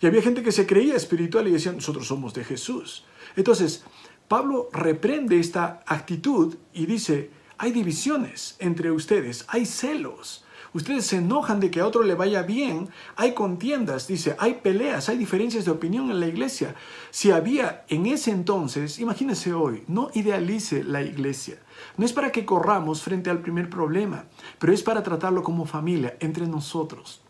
Y 0.00 0.06
había 0.06 0.22
gente 0.22 0.42
que 0.42 0.50
se 0.50 0.66
creía 0.66 0.96
espiritual 0.96 1.46
y 1.46 1.52
decían, 1.52 1.76
nosotros 1.76 2.06
somos 2.06 2.32
de 2.32 2.44
Jesús. 2.44 3.04
Entonces, 3.36 3.84
Pablo 4.26 4.70
reprende 4.72 5.38
esta 5.38 5.82
actitud 5.86 6.56
y 6.72 6.86
dice, 6.86 7.30
hay 7.58 7.72
divisiones 7.72 8.56
entre 8.58 8.90
ustedes, 8.90 9.44
hay 9.48 9.66
celos. 9.66 10.44
Ustedes 10.72 11.04
se 11.04 11.16
enojan 11.16 11.60
de 11.60 11.70
que 11.70 11.80
a 11.80 11.86
otro 11.86 12.02
le 12.02 12.14
vaya 12.14 12.40
bien. 12.42 12.88
Hay 13.16 13.34
contiendas, 13.34 14.08
dice, 14.08 14.34
hay 14.38 14.54
peleas, 14.54 15.10
hay 15.10 15.18
diferencias 15.18 15.66
de 15.66 15.70
opinión 15.70 16.10
en 16.10 16.20
la 16.20 16.26
iglesia. 16.26 16.74
Si 17.10 17.30
había 17.30 17.84
en 17.88 18.06
ese 18.06 18.30
entonces, 18.30 18.98
imagínese 18.98 19.52
hoy, 19.52 19.84
no 19.88 20.10
idealice 20.14 20.82
la 20.82 21.02
iglesia. 21.02 21.58
No 21.96 22.04
es 22.04 22.12
para 22.12 22.32
que 22.32 22.44
corramos 22.44 23.02
frente 23.02 23.30
al 23.30 23.40
primer 23.40 23.70
problema, 23.70 24.24
pero 24.58 24.72
es 24.72 24.82
para 24.82 25.02
tratarlo 25.02 25.42
como 25.42 25.66
familia, 25.66 26.16
entre 26.20 26.46
nosotros. 26.46 27.22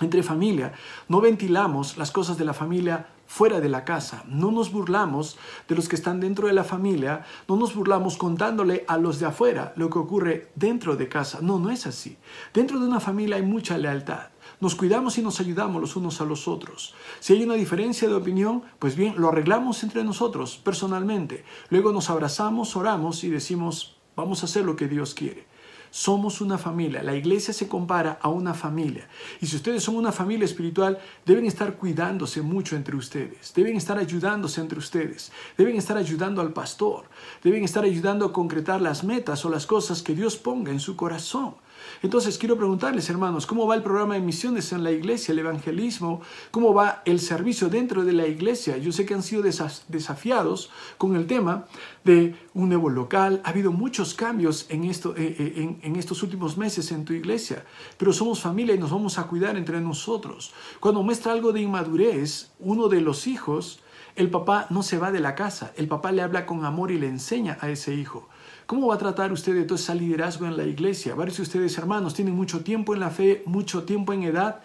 Entre 0.00 0.22
familia, 0.22 0.72
no 1.08 1.20
ventilamos 1.20 1.98
las 1.98 2.10
cosas 2.10 2.38
de 2.38 2.44
la 2.44 2.54
familia 2.54 3.08
fuera 3.26 3.60
de 3.60 3.68
la 3.68 3.84
casa. 3.84 4.24
No 4.26 4.50
nos 4.50 4.72
burlamos 4.72 5.38
de 5.68 5.74
los 5.74 5.88
que 5.88 5.96
están 5.96 6.20
dentro 6.20 6.46
de 6.48 6.52
la 6.52 6.64
familia, 6.64 7.24
no 7.48 7.56
nos 7.56 7.74
burlamos 7.74 8.16
contándole 8.16 8.84
a 8.88 8.96
los 8.96 9.20
de 9.20 9.26
afuera 9.26 9.72
lo 9.76 9.90
que 9.90 9.98
ocurre 9.98 10.50
dentro 10.54 10.96
de 10.96 11.08
casa. 11.08 11.38
No, 11.40 11.58
no 11.58 11.70
es 11.70 11.86
así. 11.86 12.16
Dentro 12.54 12.80
de 12.80 12.86
una 12.86 12.98
familia 12.98 13.36
hay 13.36 13.42
mucha 13.42 13.78
lealtad. 13.78 14.28
Nos 14.60 14.74
cuidamos 14.74 15.16
y 15.16 15.22
nos 15.22 15.40
ayudamos 15.40 15.80
los 15.80 15.96
unos 15.96 16.20
a 16.20 16.26
los 16.26 16.46
otros. 16.46 16.94
Si 17.18 17.32
hay 17.32 17.42
una 17.44 17.54
diferencia 17.54 18.06
de 18.06 18.14
opinión, 18.14 18.62
pues 18.78 18.94
bien, 18.94 19.14
lo 19.16 19.30
arreglamos 19.30 19.82
entre 19.84 20.04
nosotros, 20.04 20.60
personalmente. 20.62 21.44
Luego 21.70 21.92
nos 21.92 22.10
abrazamos, 22.10 22.76
oramos 22.76 23.24
y 23.24 23.30
decimos, 23.30 23.96
vamos 24.16 24.42
a 24.42 24.46
hacer 24.46 24.66
lo 24.66 24.76
que 24.76 24.86
Dios 24.86 25.14
quiere. 25.14 25.46
Somos 25.90 26.42
una 26.42 26.58
familia. 26.58 27.02
La 27.02 27.16
iglesia 27.16 27.54
se 27.54 27.68
compara 27.68 28.18
a 28.20 28.28
una 28.28 28.52
familia. 28.52 29.08
Y 29.40 29.46
si 29.46 29.56
ustedes 29.56 29.82
son 29.82 29.96
una 29.96 30.12
familia 30.12 30.44
espiritual, 30.44 30.98
deben 31.24 31.46
estar 31.46 31.76
cuidándose 31.76 32.42
mucho 32.42 32.76
entre 32.76 32.96
ustedes. 32.96 33.54
Deben 33.54 33.76
estar 33.76 33.96
ayudándose 33.96 34.60
entre 34.60 34.78
ustedes. 34.78 35.32
Deben 35.56 35.76
estar 35.76 35.96
ayudando 35.96 36.42
al 36.42 36.52
pastor. 36.52 37.06
Deben 37.42 37.64
estar 37.64 37.82
ayudando 37.82 38.26
a 38.26 38.32
concretar 38.32 38.82
las 38.82 39.04
metas 39.04 39.42
o 39.46 39.48
las 39.48 39.66
cosas 39.66 40.02
que 40.02 40.14
Dios 40.14 40.36
ponga 40.36 40.70
en 40.70 40.80
su 40.80 40.96
corazón. 40.96 41.54
Entonces 42.02 42.38
quiero 42.38 42.56
preguntarles, 42.56 43.10
hermanos, 43.10 43.46
¿cómo 43.46 43.66
va 43.66 43.74
el 43.74 43.82
programa 43.82 44.14
de 44.14 44.20
misiones 44.20 44.72
en 44.72 44.82
la 44.82 44.90
iglesia, 44.90 45.32
el 45.32 45.40
evangelismo? 45.40 46.22
¿Cómo 46.50 46.72
va 46.72 47.02
el 47.04 47.20
servicio 47.20 47.68
dentro 47.68 48.04
de 48.04 48.14
la 48.14 48.26
iglesia? 48.26 48.78
Yo 48.78 48.90
sé 48.90 49.04
que 49.04 49.12
han 49.12 49.22
sido 49.22 49.42
desafiados 49.42 50.70
con 50.96 51.14
el 51.14 51.26
tema 51.26 51.66
de 52.02 52.34
un 52.54 52.70
nuevo 52.70 52.88
local. 52.88 53.42
Ha 53.44 53.50
habido 53.50 53.70
muchos 53.70 54.14
cambios 54.14 54.66
eh, 54.70 54.78
eh, 54.78 55.78
en 55.82 55.96
estos 55.96 56.22
últimos 56.22 56.56
meses 56.56 56.90
en 56.90 57.04
tu 57.04 57.12
iglesia, 57.12 57.66
pero 57.98 58.14
somos 58.14 58.40
familia 58.40 58.74
y 58.74 58.78
nos 58.78 58.90
vamos 58.90 59.18
a 59.18 59.24
cuidar 59.24 59.58
entre 59.58 59.78
nosotros. 59.82 60.54
Cuando 60.80 61.02
muestra 61.02 61.32
algo 61.32 61.52
de 61.52 61.60
inmadurez, 61.60 62.50
uno 62.60 62.88
de 62.88 63.02
los 63.02 63.26
hijos, 63.26 63.80
el 64.16 64.30
papá 64.30 64.66
no 64.70 64.82
se 64.82 64.98
va 64.98 65.12
de 65.12 65.20
la 65.20 65.34
casa, 65.34 65.72
el 65.76 65.86
papá 65.86 66.12
le 66.12 66.22
habla 66.22 66.46
con 66.46 66.64
amor 66.64 66.90
y 66.90 66.98
le 66.98 67.08
enseña 67.08 67.58
a 67.60 67.68
ese 67.68 67.94
hijo. 67.94 68.28
¿Cómo 68.70 68.86
va 68.86 68.94
a 68.94 68.98
tratar 68.98 69.32
usted 69.32 69.52
de 69.52 69.64
todo 69.64 69.74
ese 69.74 69.92
liderazgo 69.96 70.46
en 70.46 70.56
la 70.56 70.62
iglesia? 70.62 71.16
Varios 71.16 71.38
de 71.38 71.42
ustedes, 71.42 71.76
hermanos, 71.76 72.14
tienen 72.14 72.36
mucho 72.36 72.60
tiempo 72.60 72.94
en 72.94 73.00
la 73.00 73.10
fe, 73.10 73.42
mucho 73.44 73.82
tiempo 73.82 74.12
en 74.12 74.22
edad. 74.22 74.60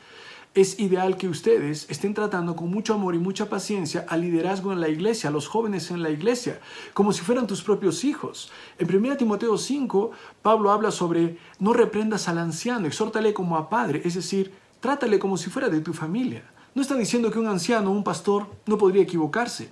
Es 0.53 0.79
ideal 0.79 1.17
que 1.17 1.27
ustedes 1.27 1.87
estén 1.89 2.13
tratando 2.13 2.55
con 2.55 2.69
mucho 2.69 2.93
amor 2.93 3.15
y 3.15 3.17
mucha 3.17 3.49
paciencia 3.49 4.05
al 4.07 4.21
liderazgo 4.21 4.71
en 4.71 4.79
la 4.79 4.89
iglesia, 4.89 5.29
a 5.29 5.33
los 5.33 5.47
jóvenes 5.47 5.89
en 5.89 6.03
la 6.03 6.11
iglesia, 6.11 6.59
como 6.93 7.13
si 7.13 7.23
fueran 7.23 7.47
tus 7.47 7.63
propios 7.63 8.03
hijos. 8.03 8.51
En 8.77 8.95
1 8.95 9.17
Timoteo 9.17 9.57
5, 9.57 10.11
Pablo 10.43 10.69
habla 10.69 10.91
sobre 10.91 11.39
no 11.57 11.73
reprendas 11.73 12.27
al 12.27 12.37
anciano, 12.37 12.85
exhórtale 12.85 13.33
como 13.33 13.57
a 13.57 13.71
padre, 13.71 14.03
es 14.05 14.13
decir, 14.13 14.53
trátale 14.81 15.17
como 15.17 15.35
si 15.35 15.49
fuera 15.49 15.67
de 15.67 15.81
tu 15.81 15.93
familia. 15.93 16.43
No 16.75 16.83
está 16.83 16.93
diciendo 16.93 17.31
que 17.31 17.39
un 17.39 17.47
anciano 17.47 17.89
o 17.89 17.93
un 17.93 18.03
pastor 18.03 18.45
no 18.67 18.77
podría 18.77 19.01
equivocarse. 19.01 19.71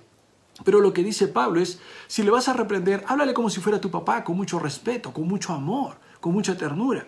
Pero 0.62 0.80
lo 0.80 0.92
que 0.92 1.02
dice 1.02 1.26
Pablo 1.26 1.60
es, 1.60 1.80
si 2.06 2.22
le 2.22 2.30
vas 2.30 2.48
a 2.48 2.52
reprender, 2.52 3.04
háblale 3.08 3.34
como 3.34 3.50
si 3.50 3.60
fuera 3.60 3.80
tu 3.80 3.90
papá, 3.90 4.22
con 4.22 4.36
mucho 4.36 4.58
respeto, 4.58 5.12
con 5.12 5.26
mucho 5.26 5.52
amor, 5.52 5.96
con 6.20 6.32
mucha 6.32 6.56
ternura. 6.56 7.06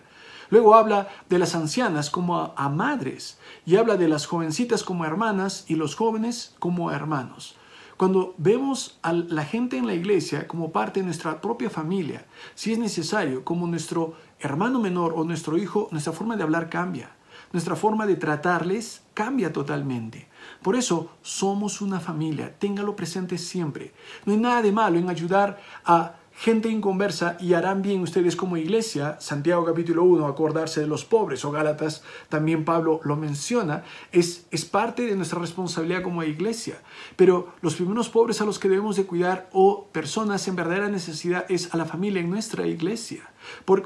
Luego 0.49 0.75
habla 0.75 1.09
de 1.29 1.39
las 1.39 1.55
ancianas 1.55 2.09
como 2.09 2.53
a, 2.55 2.69
madres 2.69 3.37
y 3.65 3.75
habla 3.75 3.97
de 3.97 4.07
las 4.07 4.25
jovencitas 4.25 4.83
como 4.83 5.05
hermanas 5.05 5.65
y 5.67 5.75
los 5.75 5.95
jóvenes 5.95 6.55
como 6.59 6.91
hermanos. 6.91 7.55
Cuando 7.97 8.35
vemos 8.37 8.99
a 9.01 9.11
la 9.11 9.43
gente 9.43 9.77
en 9.77 9.87
la 9.87 9.95
iglesia 9.95 10.47
como 10.47 10.71
parte 10.71 10.99
de 10.99 11.05
nuestra 11.05 11.41
propia 11.41 11.69
familia, 11.69 12.25
si 12.53 12.71
es 12.71 12.77
necesario, 12.77 13.43
como 13.43 13.65
nuestro 13.65 14.13
hermano 14.39 14.79
menor 14.79 15.13
o 15.15 15.23
nuestro 15.23 15.57
hijo, 15.57 15.89
nuestra 15.91 16.13
forma 16.13 16.37
de 16.37 16.43
hablar 16.43 16.69
cambia, 16.69 17.16
nuestra 17.51 17.75
forma 17.75 18.05
de 18.05 18.15
tratarles 18.15 19.03
cambia 19.13 19.51
totalmente. 19.53 20.27
Por 20.61 20.75
eso 20.75 21.11
somos 21.21 21.81
una 21.81 21.99
familia, 21.99 22.57
téngalo 22.57 22.95
presente 22.95 23.37
siempre. 23.37 23.93
No 24.25 24.33
hay 24.33 24.39
nada 24.39 24.61
de 24.61 24.71
malo 24.71 24.97
en 24.97 25.09
ayudar 25.09 25.59
a 25.85 26.15
gente 26.37 26.69
inconversa 26.69 27.35
y 27.39 27.53
harán 27.53 27.81
bien 27.81 28.01
ustedes 28.01 28.35
como 28.35 28.57
iglesia, 28.57 29.17
Santiago 29.19 29.65
capítulo 29.65 30.03
1, 30.03 30.27
acordarse 30.27 30.79
de 30.79 30.87
los 30.87 31.03
pobres, 31.03 31.43
o 31.43 31.51
Gálatas, 31.51 32.03
también 32.29 32.63
Pablo 32.63 33.01
lo 33.03 33.15
menciona, 33.15 33.83
es, 34.11 34.45
es 34.51 34.63
parte 34.63 35.07
de 35.07 35.15
nuestra 35.15 35.39
responsabilidad 35.39 36.03
como 36.03 36.23
iglesia. 36.23 36.79
Pero 37.15 37.53
los 37.61 37.73
primeros 37.73 38.09
pobres 38.09 38.39
a 38.39 38.45
los 38.45 38.59
que 38.59 38.69
debemos 38.69 38.97
de 38.97 39.07
cuidar 39.07 39.49
o 39.51 39.87
personas 39.87 40.47
en 40.47 40.55
verdadera 40.55 40.89
necesidad 40.89 41.45
es 41.49 41.73
a 41.73 41.77
la 41.77 41.85
familia 41.85 42.21
en 42.21 42.29
nuestra 42.29 42.67
iglesia, 42.67 43.27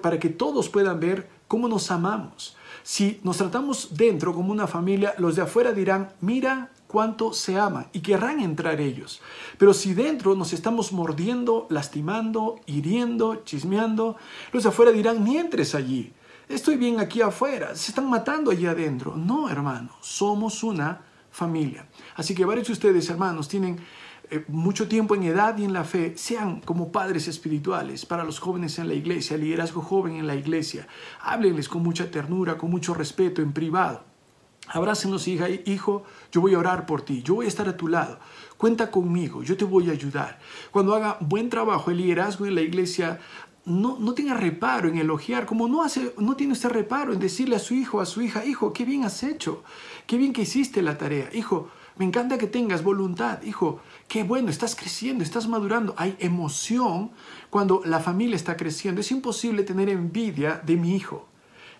para 0.02 0.20
que 0.20 0.30
todos 0.30 0.68
puedan 0.68 1.00
ver 1.00 1.30
cómo 1.48 1.70
nos 1.70 1.90
amamos. 1.90 2.58
Si 2.84 3.20
nos 3.24 3.38
tratamos 3.38 3.90
dentro 3.92 4.34
como 4.34 4.52
una 4.52 4.68
familia, 4.68 5.14
los 5.18 5.36
de 5.36 5.44
afuera 5.44 5.72
dirán, 5.72 6.14
mira 6.22 6.72
cuánto 6.88 7.34
se 7.34 7.58
aman 7.58 7.88
y 7.94 8.02
querrán 8.02 8.40
entrar 8.40 8.82
ellos. 8.82 9.22
Pero 9.58 9.74
si 9.74 9.94
dentro 9.94 10.36
nos 10.36 10.52
estamos 10.54 10.92
mordiendo, 10.92 11.68
lastimando, 11.70 12.60
hiriendo, 12.66 13.44
chismeando, 13.46 14.18
los 14.52 14.64
de 14.64 14.70
afuera 14.70 14.92
dirán, 14.92 15.24
ni 15.24 15.38
entres 15.38 15.74
allí. 15.76 16.12
Estoy 16.50 16.76
bien 16.76 17.00
aquí 17.00 17.22
afuera, 17.22 17.76
se 17.76 17.92
están 17.92 18.10
matando 18.10 18.52
allí 18.52 18.66
adentro. 18.66 19.16
No, 19.16 19.50
hermano, 19.50 19.96
somos 20.02 20.64
una 20.64 21.02
familia. 21.32 21.88
Así 22.16 22.36
que 22.36 22.44
varios 22.44 22.68
de 22.68 22.74
ustedes, 22.74 23.10
hermanos, 23.10 23.48
tienen 23.48 23.80
eh, 24.32 24.46
mucho 24.48 24.88
tiempo 24.88 25.14
en 25.14 25.24
edad 25.24 25.58
y 25.58 25.66
en 25.66 25.74
la 25.74 25.84
fe, 25.84 26.14
sean 26.16 26.62
como 26.62 26.90
padres 26.90 27.28
espirituales 27.28 28.06
para 28.06 28.24
los 28.24 28.40
jóvenes 28.40 28.80
en 28.80 28.88
la 28.88 28.94
iglesia, 28.94 29.36
liderazgo 29.36 29.82
joven 29.82 30.16
en 30.16 30.26
la 30.26 30.36
iglesia. 30.36 30.88
Háblenles 31.22 31.68
con 31.68 31.84
mucha 31.84 32.10
ternura, 32.10 32.58
con 32.58 32.72
mucho 32.72 32.94
respeto 32.94 33.42
en 33.42 33.52
privado. 33.52 34.06
Abrácenlos, 34.70 35.28
hija, 35.28 35.50
hijo, 35.50 36.06
yo 36.32 36.40
voy 36.40 36.54
a 36.54 36.60
orar 36.60 36.86
por 36.86 37.02
ti, 37.02 37.22
yo 37.24 37.36
voy 37.36 37.46
a 37.46 37.50
estar 37.50 37.68
a 37.68 37.76
tu 37.76 37.90
lado. 37.90 38.20
Cuenta 38.56 38.90
conmigo, 38.90 39.44
yo 39.44 39.58
te 39.58 39.66
voy 39.66 39.90
a 39.90 39.92
ayudar. 39.92 40.40
Cuando 40.72 40.96
haga 40.96 41.18
buen 41.20 41.50
trabajo 41.50 41.92
el 41.92 41.98
liderazgo 41.98 42.46
en 42.46 42.56
la 42.56 42.62
iglesia, 42.62 43.20
no, 43.66 43.98
no 44.00 44.14
tenga 44.14 44.34
reparo 44.34 44.88
en 44.88 44.98
elogiar, 44.98 45.46
como 45.46 45.68
no, 45.68 45.84
hace, 45.84 46.14
no 46.18 46.38
tiene 46.38 46.54
usted 46.54 46.70
reparo 46.70 47.12
en 47.12 47.20
decirle 47.20 47.58
a 47.58 47.60
su 47.60 47.74
hijo, 47.74 48.00
a 48.00 48.06
su 48.06 48.22
hija, 48.22 48.46
hijo, 48.46 48.72
qué 48.72 48.86
bien 48.86 49.04
has 49.04 49.24
hecho, 49.24 49.62
qué 50.08 50.18
bien 50.18 50.32
que 50.32 50.44
hiciste 50.44 50.82
la 50.82 50.98
tarea, 50.98 51.30
hijo, 51.34 51.70
me 52.02 52.08
encanta 52.08 52.40
que 52.40 52.48
tengas 52.48 52.84
voluntad, 52.84 53.44
hijo, 53.44 53.80
Qué 54.08 54.24
bueno, 54.24 54.50
estás 54.50 54.76
creciendo, 54.76 55.24
estás 55.24 55.48
madurando. 55.48 55.94
Hay 55.98 56.18
emoción 56.18 57.12
cuando 57.52 57.84
la 57.86 58.00
familia 58.00 58.36
está 58.36 58.58
creciendo. 58.58 59.02
Es 59.02 59.12
imposible 59.12 59.62
tener 59.62 59.88
envidia 59.88 60.60
de 60.66 60.78
mi 60.78 60.96
hijo. 60.96 61.28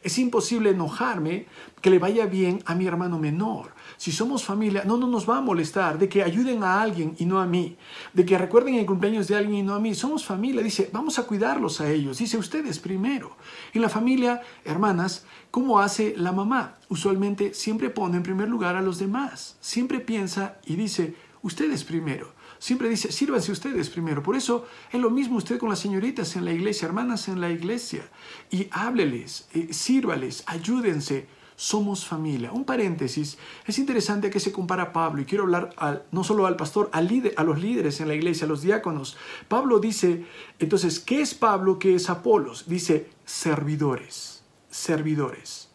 Es 0.04 0.18
imposible 0.18 0.72
enojarme 0.72 1.46
que 1.80 1.92
le 1.92 2.00
vaya 2.00 2.26
bien 2.26 2.64
a 2.66 2.74
mi 2.74 2.88
hermano 2.88 3.20
menor. 3.20 3.74
Si 3.98 4.12
somos 4.12 4.44
familia, 4.44 4.84
no, 4.84 4.98
no 4.98 5.06
nos 5.06 5.30
va 5.30 5.38
a 5.38 5.42
molestar 5.42 6.00
de 6.00 6.10
que 6.10 6.24
ayuden 6.24 6.64
a 6.64 6.82
alguien 6.82 7.16
y 7.20 7.26
no 7.26 7.40
a 7.40 7.46
mí, 7.46 7.78
de 8.14 8.26
que 8.26 8.38
recuerden 8.38 8.76
el 8.76 8.86
cumpleaños 8.86 9.28
de 9.28 9.36
alguien 9.36 9.58
y 9.58 9.64
no 9.64 9.76
a 9.76 9.80
mí. 9.80 9.94
Somos 9.94 10.26
familia, 10.26 10.64
dice, 10.64 10.90
vamos 10.92 11.20
a 11.20 11.24
cuidarlos 11.24 11.82
a 11.82 11.90
ellos, 11.90 12.18
dice 12.18 12.38
ustedes 12.38 12.80
primero. 12.80 13.38
En 13.74 13.82
la 13.82 13.90
familia, 13.90 14.42
hermanas, 14.66 15.26
¿cómo 15.52 15.80
hace 15.80 16.16
la 16.18 16.32
mamá? 16.32 16.78
Usualmente 16.90 17.54
siempre 17.54 17.92
pone 17.92 18.18
en 18.18 18.24
primer 18.24 18.50
lugar 18.50 18.76
a 18.76 18.82
los 18.82 18.98
demás, 18.98 19.58
siempre 19.60 20.00
piensa 20.00 20.58
y 20.66 20.76
dice, 20.78 21.16
ustedes 21.42 21.84
primero. 21.84 22.34
Siempre 22.60 22.90
dice, 22.90 23.12
sírvanse 23.12 23.52
ustedes 23.52 23.90
primero. 23.90 24.22
Por 24.22 24.36
eso 24.36 24.68
es 24.92 25.02
lo 25.02 25.10
mismo 25.10 25.38
usted 25.38 25.58
con 25.58 25.70
las 25.70 25.80
señoritas 25.80 26.36
en 26.36 26.46
la 26.46 26.52
iglesia, 26.52 26.86
hermanas 26.86 27.28
en 27.28 27.42
la 27.42 27.50
iglesia. 27.50 28.08
Y 28.50 28.68
hábleles, 28.72 29.48
eh, 29.54 29.74
sírvales, 29.74 30.44
ayúdense. 30.46 31.28
Somos 31.56 32.08
familia. 32.08 32.52
Un 32.52 32.66
paréntesis, 32.66 33.38
es 33.68 33.78
interesante 33.78 34.32
que 34.32 34.40
se 34.40 34.52
compara 34.52 34.92
Pablo, 34.92 35.22
y 35.22 35.26
quiero 35.26 35.44
hablar 35.44 36.06
no 36.12 36.24
solo 36.24 36.48
al 36.48 36.56
pastor, 36.56 36.90
al 36.92 37.08
líder, 37.08 37.36
a 37.38 37.44
los 37.44 37.62
líderes 37.62 38.02
en 38.02 38.08
la 38.08 38.16
iglesia, 38.16 38.46
a 38.46 38.48
los 38.48 38.64
diáconos. 38.64 39.16
Pablo 39.48 39.80
dice, 39.80 40.26
entonces, 40.58 41.00
¿qué 41.00 41.22
es 41.22 41.36
Pablo? 41.36 41.78
¿Qué 41.78 41.94
es 41.94 42.10
Apolos? 42.10 42.68
Dice, 42.68 43.12
servidores, 43.26 44.44
servidores. 44.72 45.70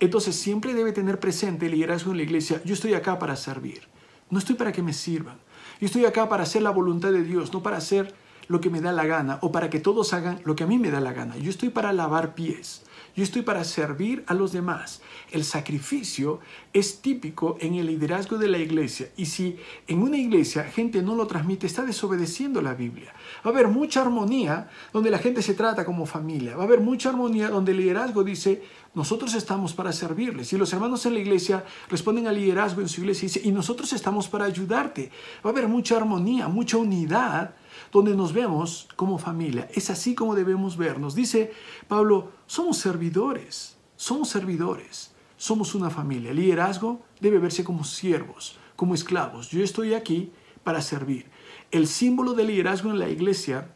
Entonces 0.00 0.34
siempre 0.34 0.74
debe 0.74 0.92
tener 0.92 1.20
presente 1.20 1.66
el 1.66 1.72
liderazgo 1.72 2.10
en 2.10 2.16
la 2.16 2.24
iglesia, 2.24 2.60
yo 2.64 2.74
estoy 2.74 2.94
acá 2.94 3.18
para 3.18 3.36
servir. 3.36 3.93
No 4.34 4.40
estoy 4.40 4.56
para 4.56 4.72
que 4.72 4.82
me 4.82 4.92
sirvan. 4.92 5.36
Yo 5.80 5.86
estoy 5.86 6.06
acá 6.06 6.28
para 6.28 6.42
hacer 6.42 6.60
la 6.60 6.70
voluntad 6.70 7.12
de 7.12 7.22
Dios, 7.22 7.52
no 7.52 7.62
para 7.62 7.76
hacer 7.76 8.16
lo 8.48 8.60
que 8.60 8.68
me 8.68 8.80
da 8.80 8.90
la 8.90 9.06
gana 9.06 9.38
o 9.42 9.52
para 9.52 9.70
que 9.70 9.78
todos 9.78 10.12
hagan 10.12 10.40
lo 10.42 10.56
que 10.56 10.64
a 10.64 10.66
mí 10.66 10.76
me 10.76 10.90
da 10.90 11.00
la 11.00 11.12
gana. 11.12 11.36
Yo 11.36 11.50
estoy 11.50 11.68
para 11.68 11.92
lavar 11.92 12.34
pies. 12.34 12.82
Yo 13.16 13.22
estoy 13.22 13.42
para 13.42 13.62
servir 13.62 14.24
a 14.26 14.34
los 14.34 14.50
demás. 14.50 15.00
El 15.30 15.44
sacrificio 15.44 16.40
es 16.72 17.00
típico 17.00 17.56
en 17.60 17.74
el 17.74 17.86
liderazgo 17.86 18.38
de 18.38 18.48
la 18.48 18.58
iglesia. 18.58 19.08
Y 19.16 19.26
si 19.26 19.56
en 19.86 20.02
una 20.02 20.16
iglesia 20.16 20.64
gente 20.64 21.00
no 21.00 21.14
lo 21.14 21.28
transmite, 21.28 21.66
está 21.66 21.84
desobedeciendo 21.84 22.60
la 22.60 22.74
Biblia. 22.74 23.12
Va 23.46 23.50
a 23.50 23.54
haber 23.54 23.68
mucha 23.68 24.00
armonía 24.00 24.68
donde 24.92 25.10
la 25.10 25.18
gente 25.18 25.42
se 25.42 25.54
trata 25.54 25.84
como 25.84 26.06
familia. 26.06 26.56
Va 26.56 26.64
a 26.64 26.66
haber 26.66 26.80
mucha 26.80 27.10
armonía 27.10 27.50
donde 27.50 27.70
el 27.70 27.78
liderazgo 27.78 28.24
dice, 28.24 28.64
nosotros 28.94 29.34
estamos 29.34 29.74
para 29.74 29.92
servirles. 29.92 30.52
Y 30.52 30.56
los 30.56 30.72
hermanos 30.72 31.06
en 31.06 31.14
la 31.14 31.20
iglesia 31.20 31.64
responden 31.88 32.26
al 32.26 32.34
liderazgo 32.34 32.80
en 32.80 32.88
su 32.88 33.00
iglesia 33.02 33.26
y 33.26 33.28
dicen, 33.28 33.42
y 33.44 33.52
nosotros 33.52 33.92
estamos 33.92 34.28
para 34.28 34.46
ayudarte. 34.46 35.12
Va 35.44 35.50
a 35.50 35.52
haber 35.52 35.68
mucha 35.68 35.96
armonía, 35.96 36.48
mucha 36.48 36.78
unidad 36.78 37.54
donde 37.92 38.14
nos 38.14 38.32
vemos 38.32 38.88
como 38.96 39.18
familia. 39.18 39.68
Es 39.74 39.90
así 39.90 40.14
como 40.14 40.34
debemos 40.34 40.76
vernos. 40.76 41.14
Dice 41.14 41.52
Pablo, 41.88 42.32
somos 42.46 42.78
servidores, 42.78 43.76
somos 43.96 44.28
servidores, 44.28 45.12
somos 45.36 45.74
una 45.74 45.90
familia. 45.90 46.30
El 46.30 46.36
liderazgo 46.36 47.02
debe 47.20 47.38
verse 47.38 47.64
como 47.64 47.84
siervos, 47.84 48.58
como 48.76 48.94
esclavos. 48.94 49.50
Yo 49.50 49.62
estoy 49.62 49.94
aquí 49.94 50.32
para 50.62 50.80
servir. 50.80 51.26
El 51.70 51.86
símbolo 51.86 52.32
del 52.34 52.48
liderazgo 52.48 52.90
en 52.90 52.98
la 52.98 53.08
iglesia 53.08 53.70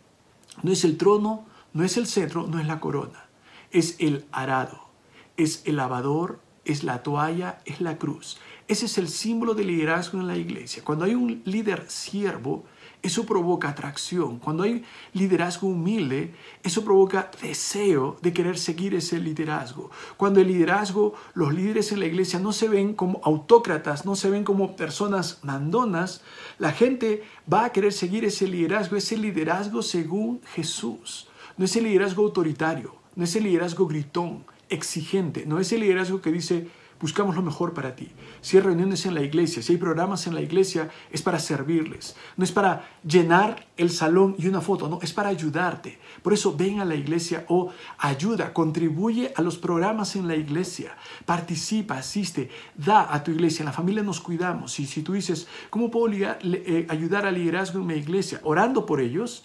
no 0.63 0.73
es 0.73 0.85
el 0.85 0.97
trono, 0.97 1.47
no 1.73 1.85
es 1.85 1.97
el 1.97 2.07
cetro, 2.07 2.47
no 2.47 2.59
es 2.59 2.67
la 2.67 2.81
corona. 2.81 3.29
Es 3.71 3.97
el 3.99 4.25
arado, 4.33 4.89
es 5.37 5.63
el 5.67 5.77
lavador, 5.77 6.41
es 6.65 6.85
la 6.85 7.03
toalla, 7.03 7.61
es 7.65 7.81
la 7.81 7.99
cruz. 7.99 8.39
Ese 8.69 8.87
es 8.87 8.99
el 8.99 9.09
símbolo 9.09 9.55
del 9.55 9.69
liderazgo 9.69 10.19
en 10.21 10.27
la 10.27 10.37
iglesia. 10.37 10.85
Cuando 10.85 11.05
hay 11.05 11.15
un 11.15 11.43
líder 11.45 11.91
siervo, 11.91 12.65
eso 13.03 13.25
provoca 13.27 13.69
atracción. 13.69 14.39
Cuando 14.39 14.65
hay 14.65 14.85
liderazgo 15.13 15.69
humilde, 15.69 16.35
eso 16.63 16.85
provoca 16.85 17.31
deseo 17.41 18.17
de 18.23 18.33
querer 18.33 18.59
seguir 18.59 18.95
ese 18.95 19.19
liderazgo. 19.19 19.91
Cuando 20.17 20.41
el 20.41 20.49
liderazgo, 20.49 21.15
los 21.35 21.55
líderes 21.55 21.93
en 21.93 22.01
la 22.01 22.07
iglesia 22.07 22.39
no 22.39 22.53
se 22.53 22.69
ven 22.69 22.95
como 22.95 23.21
autócratas, 23.23 24.05
no 24.05 24.17
se 24.17 24.31
ven 24.31 24.45
como 24.45 24.77
personas 24.77 25.39
mandonas, 25.43 26.23
la 26.59 26.73
gente 26.73 27.23
va 27.53 27.67
a 27.67 27.73
querer 27.73 27.93
seguir 27.93 28.25
ese 28.25 28.49
liderazgo, 28.49 28.97
ese 28.97 29.17
liderazgo 29.17 29.83
según 29.83 30.41
Jesús. 30.55 31.29
No 31.57 31.65
es 31.65 31.77
el 31.77 31.85
liderazgo 31.85 32.25
autoritario, 32.25 32.95
no 33.15 33.25
es 33.25 33.35
el 33.37 33.45
liderazgo 33.45 33.87
gritón, 33.87 34.45
exigente, 34.69 35.47
no 35.47 35.61
es 35.61 35.73
el 35.73 35.81
liderazgo 35.81 36.21
que 36.21 36.33
dice, 36.33 36.69
buscamos 37.01 37.37
lo 37.37 37.43
mejor 37.43 37.75
para 37.75 37.95
ti. 37.95 38.11
Si 38.41 38.57
hay 38.57 38.63
reuniones 38.63 39.07
en 39.07 39.15
la 39.15 39.23
iglesia, 39.23 39.63
si 39.63 39.73
hay 39.73 39.79
programas 39.79 40.27
en 40.27 40.35
la 40.35 40.41
iglesia, 40.41 40.91
es 41.11 41.23
para 41.23 41.39
servirles. 41.39 42.17
No 42.37 42.45
es 42.45 42.53
para 42.53 42.89
llenar 43.05 43.67
el 43.77 43.91
salón 43.91 44.35
y 44.39 44.47
una 44.47 44.61
foto, 44.61 44.89
no, 44.89 44.99
es 45.03 45.13
para 45.13 45.29
ayudarte. 45.29 45.99
Por 46.23 46.33
eso 46.33 46.57
ven 46.57 46.81
a 46.81 46.85
la 46.85 46.95
iglesia 46.95 47.45
o 47.49 47.71
ayuda, 47.99 48.53
contribuye 48.53 49.33
a 49.37 49.43
los 49.43 49.59
programas 49.59 50.17
en 50.17 50.29
la 50.29 50.37
iglesia, 50.37 50.97
participa, 51.25 51.99
asiste, 51.99 52.51
da 52.77 53.13
a 53.13 53.23
tu 53.23 53.31
iglesia. 53.31 53.63
En 53.63 53.67
la 53.67 53.73
familia 53.73 54.03
nos 54.03 54.21
cuidamos. 54.21 54.79
Y 54.81 54.87
si 54.87 55.03
tú 55.03 55.13
dices, 55.13 55.47
¿cómo 55.71 55.91
puedo 55.91 56.13
eh, 56.13 56.87
ayudar 56.89 57.27
al 57.27 57.35
liderazgo 57.35 57.81
en 57.81 57.87
mi 57.87 57.95
iglesia? 57.95 58.41
Orando 58.43 58.87
por 58.87 59.01
ellos, 59.01 59.45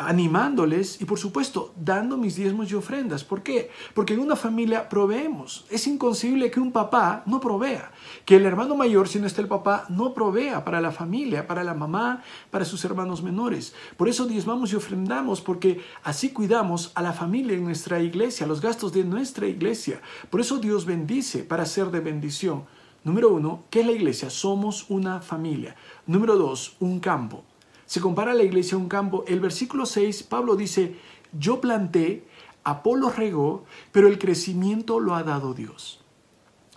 animándoles 0.00 1.00
y 1.00 1.04
por 1.04 1.18
supuesto 1.18 1.74
dando 1.76 2.16
mis 2.16 2.36
diezmos 2.36 2.70
y 2.70 2.74
ofrendas. 2.74 3.22
¿Por 3.22 3.42
qué? 3.42 3.70
Porque 3.94 4.14
en 4.14 4.20
una 4.20 4.34
familia 4.34 4.88
proveemos. 4.88 5.66
Es 5.70 5.86
inconcebible 5.86 6.50
que 6.50 6.60
un 6.60 6.72
papá 6.72 7.22
no 7.26 7.40
provea, 7.40 7.92
que 8.24 8.36
el 8.36 8.46
hermano 8.46 8.76
mayor, 8.76 9.08
si 9.08 9.18
no 9.18 9.26
está 9.26 9.42
el 9.42 9.48
papá, 9.48 9.84
no 9.88 10.14
provea 10.14 10.64
para 10.64 10.80
la 10.80 10.90
familia, 10.90 11.46
para 11.46 11.64
la 11.64 11.74
mamá, 11.74 12.22
para 12.50 12.64
sus 12.64 12.84
hermanos 12.84 13.22
menores. 13.22 13.74
Por 13.96 14.08
eso 14.08 14.26
diezmamos 14.26 14.72
y 14.72 14.76
ofrendamos, 14.76 15.40
porque 15.40 15.82
así 16.02 16.30
cuidamos 16.30 16.92
a 16.94 17.02
la 17.02 17.12
familia 17.12 17.54
en 17.56 17.64
nuestra 17.64 18.00
iglesia, 18.00 18.46
los 18.46 18.60
gastos 18.60 18.92
de 18.92 19.04
nuestra 19.04 19.46
iglesia. 19.46 20.00
Por 20.30 20.40
eso 20.40 20.58
Dios 20.58 20.86
bendice 20.86 21.44
para 21.44 21.66
ser 21.66 21.90
de 21.90 22.00
bendición. 22.00 22.64
Número 23.04 23.30
uno, 23.30 23.64
¿qué 23.70 23.80
es 23.80 23.86
la 23.86 23.92
iglesia? 23.92 24.30
Somos 24.30 24.88
una 24.90 25.20
familia. 25.20 25.74
Número 26.06 26.36
dos, 26.36 26.76
un 26.80 27.00
campo 27.00 27.44
se 27.90 28.00
compara 28.00 28.34
la 28.34 28.44
iglesia 28.44 28.76
a 28.76 28.78
un 28.78 28.88
campo. 28.88 29.24
El 29.26 29.40
versículo 29.40 29.84
6, 29.84 30.22
Pablo 30.22 30.54
dice, 30.54 30.94
yo 31.36 31.60
planté, 31.60 32.24
Apolo 32.62 33.10
regó, 33.10 33.64
pero 33.90 34.06
el 34.06 34.16
crecimiento 34.16 35.00
lo 35.00 35.16
ha 35.16 35.24
dado 35.24 35.54
Dios. 35.54 36.00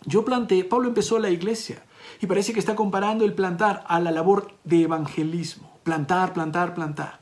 Yo 0.08 0.26
planté, 0.26 0.64
Pablo 0.64 0.88
empezó 0.88 1.20
la 1.20 1.30
iglesia 1.30 1.84
y 2.20 2.26
parece 2.26 2.52
que 2.52 2.60
está 2.60 2.74
comparando 2.74 3.26
el 3.26 3.36
plantar 3.36 3.84
a 3.88 4.00
la 4.00 4.10
labor 4.10 4.56
de 4.64 4.82
evangelismo. 4.82 5.78
Plantar, 5.84 6.34
plantar, 6.34 6.74
plantar. 6.74 7.20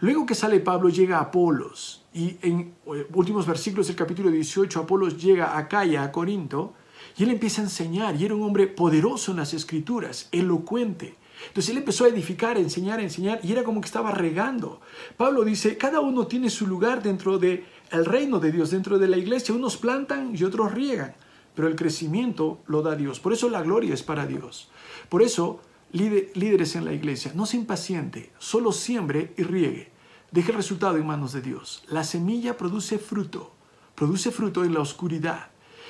Luego 0.00 0.26
que 0.26 0.34
sale 0.34 0.58
Pablo 0.58 0.88
llega 0.88 1.18
a 1.18 1.26
Apolos 1.26 2.02
y 2.12 2.36
en 2.42 2.74
eh, 2.92 3.06
últimos 3.14 3.46
versículos 3.46 3.86
del 3.86 3.94
capítulo 3.94 4.28
18 4.28 4.80
Apolos 4.80 5.16
llega 5.22 5.56
a 5.56 5.68
Calla, 5.68 6.02
a 6.02 6.10
Corinto, 6.10 6.74
y 7.16 7.22
él 7.22 7.30
empieza 7.30 7.60
a 7.60 7.66
enseñar 7.66 8.16
y 8.16 8.24
era 8.24 8.34
un 8.34 8.42
hombre 8.42 8.66
poderoso 8.66 9.30
en 9.30 9.36
las 9.36 9.54
escrituras, 9.54 10.28
elocuente. 10.32 11.19
Entonces 11.48 11.70
él 11.70 11.78
empezó 11.78 12.04
a 12.04 12.08
edificar, 12.08 12.56
a 12.56 12.60
enseñar, 12.60 13.00
a 13.00 13.02
enseñar 13.02 13.40
y 13.42 13.52
era 13.52 13.64
como 13.64 13.80
que 13.80 13.86
estaba 13.86 14.10
regando. 14.10 14.80
Pablo 15.16 15.44
dice, 15.44 15.76
cada 15.76 16.00
uno 16.00 16.26
tiene 16.26 16.50
su 16.50 16.66
lugar 16.66 17.02
dentro 17.02 17.38
del 17.38 17.64
el 17.90 18.04
reino 18.04 18.38
de 18.38 18.52
Dios, 18.52 18.70
dentro 18.70 18.98
de 18.98 19.08
la 19.08 19.16
iglesia. 19.16 19.54
Unos 19.54 19.76
plantan 19.76 20.36
y 20.36 20.44
otros 20.44 20.72
riegan, 20.72 21.14
pero 21.54 21.68
el 21.68 21.76
crecimiento 21.76 22.60
lo 22.66 22.82
da 22.82 22.94
Dios. 22.94 23.20
Por 23.20 23.32
eso 23.32 23.48
la 23.48 23.62
gloria 23.62 23.94
es 23.94 24.02
para 24.02 24.26
Dios. 24.26 24.70
Por 25.08 25.22
eso, 25.22 25.60
líderes 25.92 26.76
en 26.76 26.84
la 26.84 26.92
iglesia, 26.92 27.32
no 27.34 27.46
se 27.46 27.56
impaciente, 27.56 28.32
solo 28.38 28.72
siembre 28.72 29.34
y 29.36 29.42
riegue. 29.42 29.90
Deje 30.30 30.52
el 30.52 30.56
resultado 30.56 30.96
en 30.96 31.06
manos 31.06 31.32
de 31.32 31.40
Dios. 31.40 31.82
La 31.88 32.04
semilla 32.04 32.56
produce 32.56 32.98
fruto, 32.98 33.52
produce 33.96 34.30
fruto 34.30 34.64
en 34.64 34.74
la 34.74 34.80
oscuridad. 34.80 35.48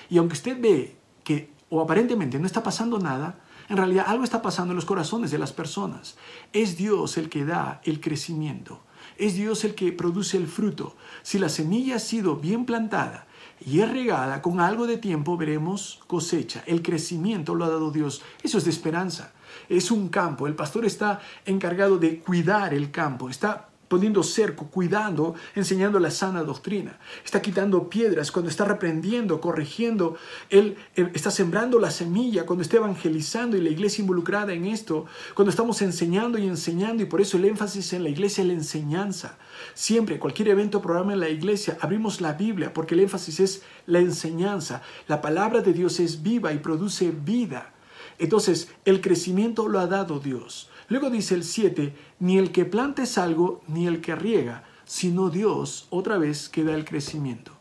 Y 0.08 0.16
aunque 0.16 0.34
usted 0.34 0.58
ve 0.58 0.96
que 1.22 1.50
o 1.68 1.80
aparentemente 1.80 2.38
no 2.38 2.46
está 2.46 2.62
pasando 2.62 2.98
nada, 2.98 3.38
en 3.70 3.76
realidad 3.76 4.06
algo 4.08 4.24
está 4.24 4.42
pasando 4.42 4.72
en 4.72 4.76
los 4.76 4.84
corazones 4.84 5.30
de 5.30 5.38
las 5.38 5.52
personas. 5.52 6.16
Es 6.52 6.76
Dios 6.76 7.16
el 7.16 7.28
que 7.28 7.44
da 7.44 7.80
el 7.84 8.00
crecimiento. 8.00 8.80
Es 9.16 9.36
Dios 9.36 9.64
el 9.64 9.76
que 9.76 9.92
produce 9.92 10.36
el 10.36 10.48
fruto. 10.48 10.96
Si 11.22 11.38
la 11.38 11.48
semilla 11.48 11.96
ha 11.96 12.00
sido 12.00 12.34
bien 12.36 12.66
plantada 12.66 13.28
y 13.64 13.78
es 13.78 13.88
regada 13.88 14.42
con 14.42 14.58
algo 14.58 14.88
de 14.88 14.98
tiempo, 14.98 15.36
veremos 15.36 16.00
cosecha. 16.08 16.64
El 16.66 16.82
crecimiento 16.82 17.54
lo 17.54 17.64
ha 17.64 17.68
dado 17.68 17.92
Dios. 17.92 18.22
Eso 18.42 18.58
es 18.58 18.64
de 18.64 18.70
esperanza. 18.70 19.32
Es 19.68 19.92
un 19.92 20.08
campo. 20.08 20.48
El 20.48 20.56
pastor 20.56 20.84
está 20.84 21.20
encargado 21.46 21.96
de 21.96 22.18
cuidar 22.18 22.74
el 22.74 22.90
campo. 22.90 23.30
Está 23.30 23.69
poniendo 23.90 24.22
cerco, 24.22 24.68
cuidando, 24.68 25.34
enseñando 25.56 25.98
la 25.98 26.12
sana 26.12 26.44
doctrina. 26.44 27.00
Está 27.24 27.42
quitando 27.42 27.90
piedras 27.90 28.30
cuando 28.30 28.48
está 28.48 28.64
reprendiendo, 28.64 29.40
corrigiendo. 29.40 30.16
Él, 30.48 30.76
está 30.94 31.32
sembrando 31.32 31.80
la 31.80 31.90
semilla 31.90 32.46
cuando 32.46 32.62
está 32.62 32.76
evangelizando 32.76 33.56
y 33.56 33.60
la 33.60 33.68
iglesia 33.68 34.02
involucrada 34.02 34.52
en 34.52 34.66
esto. 34.66 35.06
Cuando 35.34 35.50
estamos 35.50 35.82
enseñando 35.82 36.38
y 36.38 36.46
enseñando 36.46 37.02
y 37.02 37.06
por 37.06 37.20
eso 37.20 37.36
el 37.36 37.46
énfasis 37.46 37.92
en 37.92 38.04
la 38.04 38.10
iglesia 38.10 38.42
es 38.42 38.46
la 38.46 38.54
enseñanza. 38.54 39.38
Siempre, 39.74 40.20
cualquier 40.20 40.50
evento 40.50 40.78
o 40.78 40.82
programa 40.82 41.12
en 41.12 41.18
la 41.18 41.28
iglesia, 41.28 41.76
abrimos 41.80 42.20
la 42.20 42.34
Biblia 42.34 42.72
porque 42.72 42.94
el 42.94 43.00
énfasis 43.00 43.40
es 43.40 43.62
la 43.86 43.98
enseñanza. 43.98 44.82
La 45.08 45.20
palabra 45.20 45.62
de 45.62 45.72
Dios 45.72 45.98
es 45.98 46.22
viva 46.22 46.52
y 46.52 46.58
produce 46.58 47.10
vida. 47.10 47.72
Entonces, 48.20 48.68
el 48.84 49.00
crecimiento 49.00 49.66
lo 49.66 49.80
ha 49.80 49.88
dado 49.88 50.20
Dios. 50.20 50.69
Luego 50.90 51.08
dice 51.08 51.36
el 51.36 51.44
7, 51.44 51.94
ni 52.18 52.36
el 52.36 52.50
que 52.50 52.64
planta 52.64 53.04
es 53.04 53.16
algo, 53.16 53.62
ni 53.68 53.86
el 53.86 54.00
que 54.00 54.16
riega, 54.16 54.64
sino 54.84 55.30
Dios, 55.30 55.86
otra 55.90 56.18
vez, 56.18 56.48
que 56.48 56.64
da 56.64 56.74
el 56.74 56.84
crecimiento. 56.84 57.52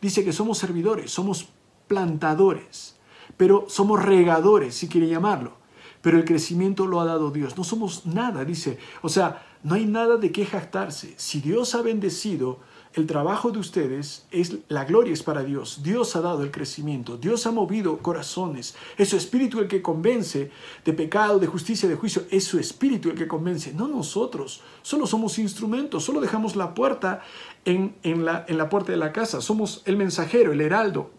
Dice 0.00 0.24
que 0.24 0.32
somos 0.32 0.58
servidores, 0.58 1.10
somos 1.10 1.48
plantadores, 1.88 2.96
pero 3.36 3.66
somos 3.68 4.04
regadores, 4.04 4.76
si 4.76 4.86
quiere 4.86 5.08
llamarlo. 5.08 5.56
Pero 6.00 6.16
el 6.16 6.24
crecimiento 6.24 6.86
lo 6.86 7.00
ha 7.00 7.04
dado 7.04 7.32
Dios. 7.32 7.58
No 7.58 7.64
somos 7.64 8.06
nada, 8.06 8.44
dice. 8.44 8.78
O 9.02 9.08
sea, 9.08 9.44
no 9.64 9.74
hay 9.74 9.84
nada 9.84 10.16
de 10.16 10.30
qué 10.30 10.46
jactarse. 10.46 11.14
Si 11.16 11.40
Dios 11.40 11.74
ha 11.74 11.82
bendecido, 11.82 12.60
el 12.96 13.06
trabajo 13.06 13.50
de 13.50 13.58
ustedes 13.58 14.26
es 14.30 14.56
la 14.68 14.86
gloria 14.86 15.12
es 15.12 15.22
para 15.22 15.44
Dios. 15.44 15.82
Dios 15.82 16.16
ha 16.16 16.22
dado 16.22 16.42
el 16.42 16.50
crecimiento, 16.50 17.18
Dios 17.18 17.46
ha 17.46 17.50
movido 17.50 17.98
corazones. 17.98 18.74
Es 18.96 19.10
su 19.10 19.18
espíritu 19.18 19.60
el 19.60 19.68
que 19.68 19.82
convence 19.82 20.50
de 20.82 20.92
pecado, 20.94 21.38
de 21.38 21.46
justicia, 21.46 21.90
de 21.90 21.94
juicio. 21.94 22.22
Es 22.30 22.44
su 22.44 22.58
espíritu 22.58 23.10
el 23.10 23.14
que 23.14 23.28
convence, 23.28 23.74
no 23.74 23.86
nosotros. 23.86 24.62
Solo 24.80 25.06
somos 25.06 25.38
instrumentos, 25.38 26.04
solo 26.04 26.22
dejamos 26.22 26.56
la 26.56 26.72
puerta 26.72 27.20
en, 27.66 27.94
la, 28.24 28.46
en 28.48 28.56
la 28.56 28.70
puerta 28.70 28.92
de 28.92 28.98
la 28.98 29.12
casa. 29.12 29.42
Somos 29.42 29.82
el 29.84 29.98
mensajero, 29.98 30.52
el 30.52 30.62
heraldo. 30.62 31.10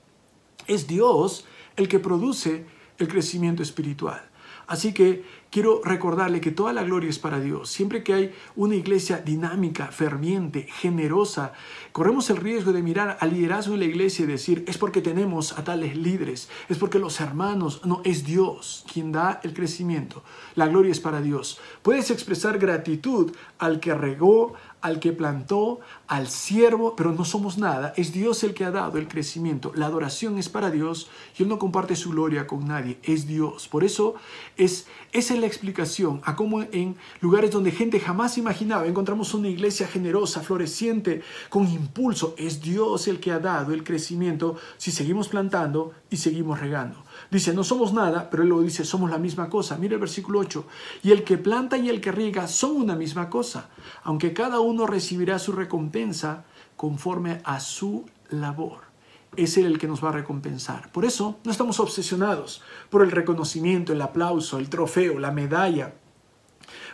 Es 0.66 0.88
Dios 0.88 1.46
el 1.76 1.88
que 1.88 2.00
produce 2.00 2.66
el 2.98 3.08
crecimiento 3.08 3.62
espiritual. 3.62 4.28
Así 4.66 4.94
que 4.94 5.24
quiero 5.52 5.82
recordarle 5.84 6.42
que 6.42 6.52
toda 6.52 6.74
la 6.74 6.84
gloria 6.84 7.10
es 7.10 7.20
para 7.20 7.40
Dios. 7.40 7.70
Siempre 7.70 8.04
que 8.04 8.14
hay 8.14 8.36
una 8.56 8.76
iglesia 8.76 9.18
dinámica, 9.18 9.88
ferviente, 9.88 10.68
generosa, 10.70 11.54
corremos 11.92 12.30
el 12.30 12.38
riesgo 12.38 12.74
de 12.74 12.84
mirar 12.84 13.18
al 13.20 13.34
liderazgo 13.34 13.74
en 13.74 13.80
la 13.80 13.86
iglesia 13.86 14.24
y 14.24 14.28
decir, 14.28 14.64
es 14.68 14.78
porque 14.78 15.02
tenemos 15.02 15.58
a 15.58 15.64
tales 15.64 15.96
líderes, 15.96 16.50
es 16.70 16.78
porque 16.78 17.00
los 17.00 17.20
hermanos, 17.20 17.82
no, 17.86 18.02
es 18.04 18.26
Dios 18.26 18.86
quien 18.92 19.12
da 19.12 19.40
el 19.44 19.54
crecimiento. 19.54 20.24
La 20.56 20.68
gloria 20.68 20.92
es 20.92 21.00
para 21.00 21.22
Dios. 21.22 21.60
Puedes 21.82 22.12
expresar 22.12 22.60
gratitud 22.60 23.32
al 23.58 23.80
que 23.80 23.94
regó, 23.94 24.54
al 24.82 25.00
que 25.00 25.12
plantó, 25.12 25.80
al 26.08 26.28
siervo, 26.28 26.96
pero 26.96 27.12
no 27.12 27.26
somos 27.26 27.58
nada. 27.58 27.94
Es 27.98 28.14
Dios 28.14 28.44
el 28.44 28.54
que 28.54 28.64
ha 28.64 28.72
dado 28.72 28.98
el 28.98 29.08
crecimiento. 29.08 29.72
La 29.76 29.88
adoración 29.88 30.38
es 30.38 30.50
para 30.50 30.70
Dios 30.72 31.10
y 31.38 31.44
Él 31.44 31.50
no 31.50 31.60
comparte 31.60 31.96
su 31.96 32.12
gloria 32.12 32.48
con 32.48 32.68
nadie. 32.68 33.00
Es 33.04 33.28
Dios. 33.28 33.68
Por 33.68 33.84
eso 33.84 34.16
es, 34.56 34.88
esa 35.12 35.34
la 35.38 35.48
explicación 35.48 36.22
a 36.24 36.36
cómo 36.36 36.62
en 36.62 36.96
lugares 37.22 37.52
donde 37.52 37.72
gente 37.72 38.00
jamás 38.00 38.38
imaginaba 38.38 38.86
encontramos 38.88 39.34
una 39.34 39.48
iglesia 39.48 39.88
generosa, 39.88 40.42
floreciente, 40.42 41.22
con 41.50 41.68
impulso. 41.68 42.36
Es 42.38 42.62
Dios 42.62 43.08
el 43.08 43.20
que 43.20 43.32
ha 43.32 43.40
dado 43.40 43.74
el 43.74 43.84
crecimiento 43.84 44.58
si 44.78 44.92
seguimos 44.92 45.28
plantando 45.28 45.94
y 46.10 46.18
seguimos 46.18 46.60
regando. 46.60 47.04
Dice, 47.32 47.54
no 47.54 47.64
somos 47.64 47.94
nada, 47.94 48.30
pero 48.30 48.44
él 48.44 48.50
luego 48.50 48.64
dice, 48.64 48.86
somos 48.86 49.10
la 49.10 49.18
misma 49.18 49.50
cosa. 49.50 49.78
Mira 49.78 49.96
el 49.96 50.00
versículo 50.00 50.40
8. 50.40 50.66
Y 51.04 51.12
el 51.12 51.24
que 51.24 51.38
planta 51.38 51.78
y 51.78 51.90
el 51.90 52.02
que 52.02 52.12
riega 52.12 52.48
son 52.48 52.76
una 52.78 52.96
misma 52.96 53.30
cosa, 53.30 53.70
aunque 54.04 54.34
cada 54.34 54.60
uno 54.60 54.88
recibirá 54.88 55.40
su 55.40 55.52
recompensa 55.52 56.46
conforme 56.76 57.42
a 57.44 57.60
su 57.60 58.06
labor. 58.30 58.87
Es 59.38 59.58
él 59.58 59.68
el 59.68 59.78
que 59.78 59.88
nos 59.88 60.04
va 60.04 60.10
a 60.10 60.14
recompensar. 60.14 60.92
Por 60.92 61.06
eso 61.06 61.40
no 61.46 61.52
estamos 61.52 61.80
obsesionados 61.80 62.62
por 62.90 63.04
el 63.04 63.12
reconocimiento, 63.12 63.94
el 63.94 64.02
aplauso, 64.02 64.58
el 64.58 64.70
trofeo, 64.70 65.20
la 65.20 65.32
medalla, 65.32 65.94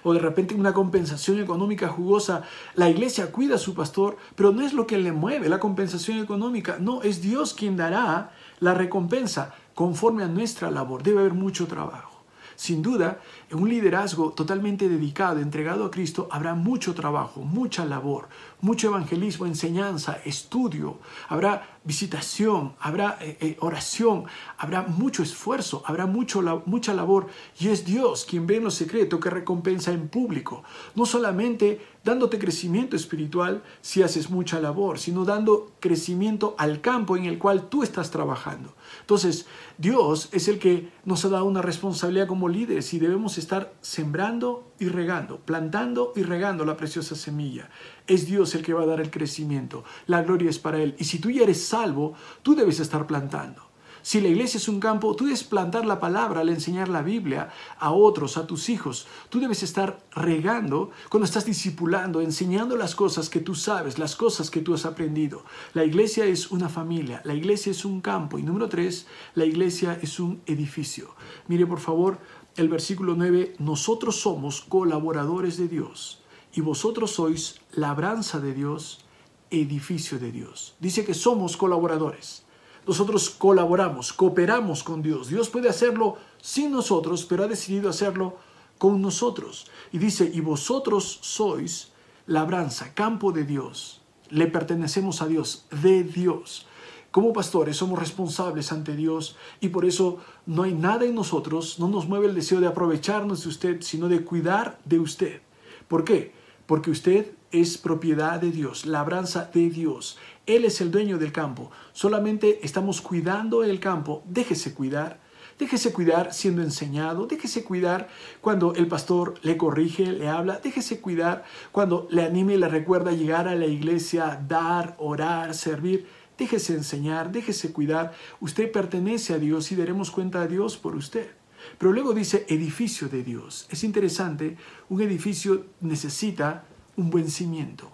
o 0.04 0.14
de 0.14 0.20
repente 0.20 0.54
una 0.54 0.74
compensación 0.74 1.40
económica 1.40 1.88
jugosa. 1.88 2.44
La 2.76 2.90
iglesia 2.90 3.32
cuida 3.32 3.56
a 3.56 3.60
su 3.60 3.74
pastor, 3.74 4.18
pero 4.36 4.52
no 4.52 4.62
es 4.62 4.74
lo 4.74 4.86
que 4.86 4.98
le 4.98 5.12
mueve 5.12 5.50
la 5.50 5.60
compensación 5.60 6.20
económica. 6.20 6.78
No, 6.80 7.02
es 7.02 7.22
Dios 7.22 7.54
quien 7.54 7.78
dará 7.78 8.32
la 8.60 8.74
recompensa 8.74 9.56
conforme 9.74 10.24
a 10.24 10.28
nuestra 10.28 10.70
labor. 10.70 11.04
Debe 11.04 11.22
haber 11.22 11.34
mucho 11.34 11.68
trabajo. 11.68 12.13
Sin 12.56 12.82
duda, 12.82 13.20
en 13.50 13.60
un 13.60 13.70
liderazgo 13.70 14.32
totalmente 14.32 14.90
dedicado, 14.90 15.40
entregado 15.40 15.86
a 15.86 15.92
Cristo, 15.92 16.28
habrá 16.32 16.54
mucho 16.54 16.94
trabajo, 16.94 17.42
mucha 17.42 17.86
labor, 17.86 18.28
mucho 18.62 18.88
evangelismo, 18.88 19.46
enseñanza, 19.46 20.20
estudio, 20.26 21.00
habrá 21.28 21.80
visitación, 21.84 22.74
habrá 22.80 23.18
eh, 23.20 23.38
eh, 23.42 23.58
oración, 23.60 24.26
habrá 24.58 24.84
mucho 24.84 25.22
esfuerzo, 25.22 25.84
habrá 25.86 26.06
mucho, 26.06 26.42
mucha 26.66 26.94
labor 26.94 27.28
y 27.60 27.68
es 27.68 27.86
Dios 27.86 28.26
quien 28.30 28.48
ve 28.48 28.58
en 28.58 28.64
lo 28.64 28.72
secreto 28.72 29.20
que 29.20 29.30
recompensa 29.30 29.92
en 29.92 30.08
público, 30.08 30.64
no 30.96 31.06
solamente 31.06 31.82
dándote 32.04 32.40
crecimiento 32.40 32.96
espiritual 32.96 33.64
si 33.82 34.02
haces 34.02 34.30
mucha 34.30 34.60
labor, 34.60 35.00
sino 35.00 35.26
dando 35.26 35.72
crecimiento 35.80 36.56
al 36.58 36.82
campo 36.82 37.18
en 37.18 37.26
el 37.26 37.38
cual 37.38 37.70
tú 37.70 37.84
estás 37.84 38.12
trabajando. 38.12 38.74
Entonces, 39.02 39.46
Dios 39.78 40.30
es 40.32 40.48
el 40.48 40.60
que 40.60 40.92
nos 41.06 41.26
ha 41.26 41.30
dado 41.30 41.46
una 41.46 41.62
responsabilidad 41.62 42.28
como 42.28 42.50
líderes 42.50 42.94
y 42.94 43.00
debemos 43.00 43.38
estar 43.38 43.74
sembrando 43.82 44.72
y 44.80 44.88
regando, 44.88 45.40
plantando 45.40 46.14
y 46.16 46.24
regando 46.24 46.66
la 46.66 46.78
preciosa 46.78 47.16
semilla. 47.16 47.70
Es 48.08 48.26
Dios 48.26 48.56
el 48.56 48.64
que 48.64 48.74
va 48.74 48.84
a 48.84 48.88
dar 48.88 49.02
el 49.02 49.12
crecimiento. 49.12 49.84
La 50.08 50.22
gloria 50.22 50.50
es 50.50 50.60
para 50.60 50.82
Él. 50.82 50.96
Y 50.98 51.06
si 51.06 51.20
tú 51.20 51.30
ya 51.30 51.44
eres 51.44 51.66
salvo, 51.66 52.14
tú 52.42 52.56
debes 52.56 52.80
estar 52.80 53.08
plantando. 53.08 53.73
Si 54.04 54.20
la 54.20 54.28
iglesia 54.28 54.58
es 54.58 54.68
un 54.68 54.82
campo, 54.82 55.16
tú 55.16 55.24
debes 55.24 55.46
plantar 55.46 55.86
la 55.86 56.02
palabra 56.02 56.42
al 56.42 56.50
enseñar 56.50 56.90
la 56.90 57.02
Biblia 57.02 57.50
a 57.80 57.92
otros, 57.94 58.36
a 58.36 58.46
tus 58.46 58.68
hijos. 58.68 59.08
Tú 59.30 59.40
debes 59.40 59.64
estar 59.64 60.04
regando 60.12 60.92
cuando 61.10 61.24
estás 61.24 61.46
discipulando, 61.46 62.20
enseñando 62.20 62.76
las 62.76 62.96
cosas 62.96 63.30
que 63.30 63.40
tú 63.40 63.56
sabes, 63.56 63.98
las 63.98 64.18
cosas 64.18 64.52
que 64.52 64.60
tú 64.60 64.74
has 64.74 64.86
aprendido. 64.86 65.46
La 65.74 65.86
iglesia 65.86 66.26
es 66.26 66.52
una 66.52 66.68
familia, 66.68 67.22
la 67.24 67.34
iglesia 67.34 67.72
es 67.72 67.86
un 67.86 68.02
campo. 68.02 68.38
Y 68.38 68.44
número 68.44 68.68
tres, 68.68 69.08
la 69.36 69.46
iglesia 69.46 69.98
es 70.02 70.20
un 70.20 70.42
edificio. 70.48 71.16
Mire 71.48 71.66
por 71.66 71.80
favor 71.80 72.20
el 72.58 72.68
versículo 72.68 73.16
9, 73.16 73.56
nosotros 73.60 74.18
somos 74.18 74.62
colaboradores 74.62 75.58
de 75.58 75.70
Dios 75.70 76.22
y 76.54 76.60
vosotros 76.60 77.12
sois 77.12 77.62
labranza 77.72 78.40
de 78.40 78.54
Dios, 78.54 79.06
edificio 79.50 80.20
de 80.20 80.32
Dios. 80.32 80.76
Dice 80.80 81.06
que 81.06 81.14
somos 81.14 81.56
colaboradores. 81.58 82.43
Nosotros 82.86 83.30
colaboramos, 83.30 84.12
cooperamos 84.14 84.84
con 84.84 85.02
Dios. 85.02 85.30
Dios 85.30 85.50
puede 85.50 85.70
hacerlo 85.70 86.18
sin 86.42 86.72
nosotros, 86.72 87.26
pero 87.26 87.44
ha 87.44 87.48
decidido 87.48 87.90
hacerlo 87.90 88.38
con 88.78 89.02
nosotros. 89.02 89.68
Y 89.92 89.98
dice, 89.98 90.30
y 90.34 90.42
vosotros 90.42 91.20
sois 91.22 91.92
labranza, 92.28 92.94
campo 92.94 93.32
de 93.32 93.46
Dios. 93.46 94.02
Le 94.30 94.48
pertenecemos 94.48 95.22
a 95.22 95.28
Dios, 95.28 95.66
de 95.82 96.04
Dios. 96.04 96.68
Como 97.12 97.32
pastores 97.32 97.78
somos 97.78 98.00
responsables 98.00 98.72
ante 98.72 98.96
Dios 98.96 99.36
y 99.62 99.70
por 99.70 99.86
eso 99.86 100.18
no 100.48 100.64
hay 100.64 100.74
nada 100.74 101.06
en 101.06 101.14
nosotros, 101.14 101.78
no 101.78 101.88
nos 101.88 102.08
mueve 102.08 102.26
el 102.26 102.34
deseo 102.34 102.60
de 102.60 102.66
aprovecharnos 102.66 103.44
de 103.44 103.50
usted, 103.50 103.82
sino 103.82 104.10
de 104.10 104.24
cuidar 104.24 104.80
de 104.84 105.00
usted. 105.00 105.42
¿Por 105.88 106.04
qué? 106.04 106.34
Porque 106.66 106.90
usted 106.90 107.32
es 107.54 107.78
propiedad 107.78 108.42
de 108.42 108.52
Dios, 108.52 108.86
labranza 108.86 109.50
de 109.54 109.70
Dios. 109.70 110.18
Él 110.46 110.66
es 110.66 110.82
el 110.82 110.92
dueño 110.92 111.18
del 111.18 111.32
campo. 111.32 111.72
Solamente 111.94 112.60
estamos 112.64 113.00
cuidando 113.00 113.64
el 113.64 113.80
campo. 113.80 114.24
Déjese 114.28 114.74
cuidar. 114.74 115.22
Déjese 115.60 115.94
cuidar 115.94 116.34
siendo 116.34 116.64
enseñado, 116.64 117.28
déjese 117.28 117.64
cuidar 117.64 118.10
cuando 118.42 118.74
el 118.74 118.88
pastor 118.88 119.36
le 119.44 119.56
corrige, 119.56 120.12
le 120.12 120.28
habla, 120.28 120.60
déjese 120.62 121.00
cuidar 121.00 121.44
cuando 121.72 122.08
le 122.10 122.24
anime 122.24 122.56
y 122.56 122.58
le 122.58 122.68
recuerda 122.68 123.12
llegar 123.12 123.48
a 123.48 123.54
la 123.54 123.68
iglesia, 123.68 124.44
dar, 124.48 124.96
orar, 124.98 125.54
servir. 125.54 126.08
Déjese 126.40 126.74
enseñar, 126.74 127.32
déjese 127.32 127.72
cuidar. 127.72 128.14
Usted 128.42 128.72
pertenece 128.72 129.34
a 129.34 129.38
Dios 129.38 129.72
y 129.72 129.76
daremos 129.76 130.10
cuenta 130.10 130.42
a 130.42 130.48
Dios 130.48 130.76
por 130.76 130.96
usted. 130.96 131.30
Pero 131.78 131.94
luego 131.94 132.14
dice 132.14 132.46
edificio 132.50 133.08
de 133.08 133.24
Dios. 133.24 133.68
Es 133.70 133.84
interesante, 133.84 134.58
un 134.90 135.02
edificio 135.02 135.68
necesita 135.82 136.66
un 136.98 137.10
buen 137.10 137.30
cimiento. 137.30 137.92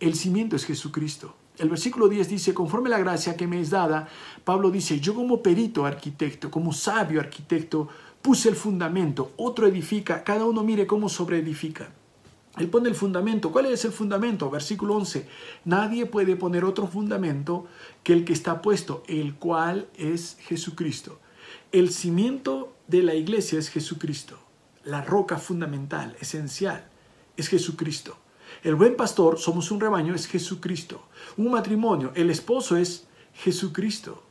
El 0.00 0.14
cimiento 0.14 0.56
es 0.56 0.64
Jesucristo. 0.64 1.34
El 1.58 1.70
versículo 1.70 2.08
10 2.08 2.28
dice, 2.28 2.52
conforme 2.52 2.90
la 2.90 2.98
gracia 2.98 3.36
que 3.36 3.46
me 3.46 3.60
es 3.60 3.70
dada, 3.70 4.08
Pablo 4.44 4.70
dice, 4.70 5.00
yo 5.00 5.14
como 5.14 5.42
perito 5.42 5.86
arquitecto, 5.86 6.50
como 6.50 6.72
sabio 6.72 7.20
arquitecto, 7.20 7.88
puse 8.20 8.48
el 8.48 8.56
fundamento, 8.56 9.32
otro 9.36 9.66
edifica, 9.66 10.22
cada 10.22 10.44
uno 10.44 10.62
mire 10.62 10.86
cómo 10.86 11.08
sobreedifica. 11.08 11.88
Él 12.58 12.68
pone 12.68 12.88
el 12.88 12.94
fundamento. 12.94 13.52
¿Cuál 13.52 13.66
es 13.66 13.84
el 13.84 13.92
fundamento? 13.92 14.50
Versículo 14.50 14.96
11. 14.96 15.28
Nadie 15.66 16.06
puede 16.06 16.36
poner 16.36 16.64
otro 16.64 16.86
fundamento 16.86 17.66
que 18.02 18.14
el 18.14 18.24
que 18.24 18.32
está 18.32 18.62
puesto, 18.62 19.02
el 19.08 19.34
cual 19.34 19.88
es 19.96 20.38
Jesucristo. 20.40 21.20
El 21.70 21.90
cimiento 21.90 22.74
de 22.86 23.02
la 23.02 23.14
iglesia 23.14 23.58
es 23.58 23.68
Jesucristo. 23.68 24.38
La 24.84 25.02
roca 25.02 25.36
fundamental, 25.36 26.16
esencial, 26.20 26.88
es 27.36 27.48
Jesucristo. 27.48 28.16
El 28.62 28.74
buen 28.74 28.96
pastor, 28.96 29.38
somos 29.38 29.70
un 29.70 29.80
rebaño, 29.80 30.14
es 30.14 30.26
Jesucristo. 30.26 31.02
Un 31.36 31.50
matrimonio, 31.50 32.12
el 32.14 32.30
esposo 32.30 32.76
es 32.76 33.06
Jesucristo. 33.34 34.22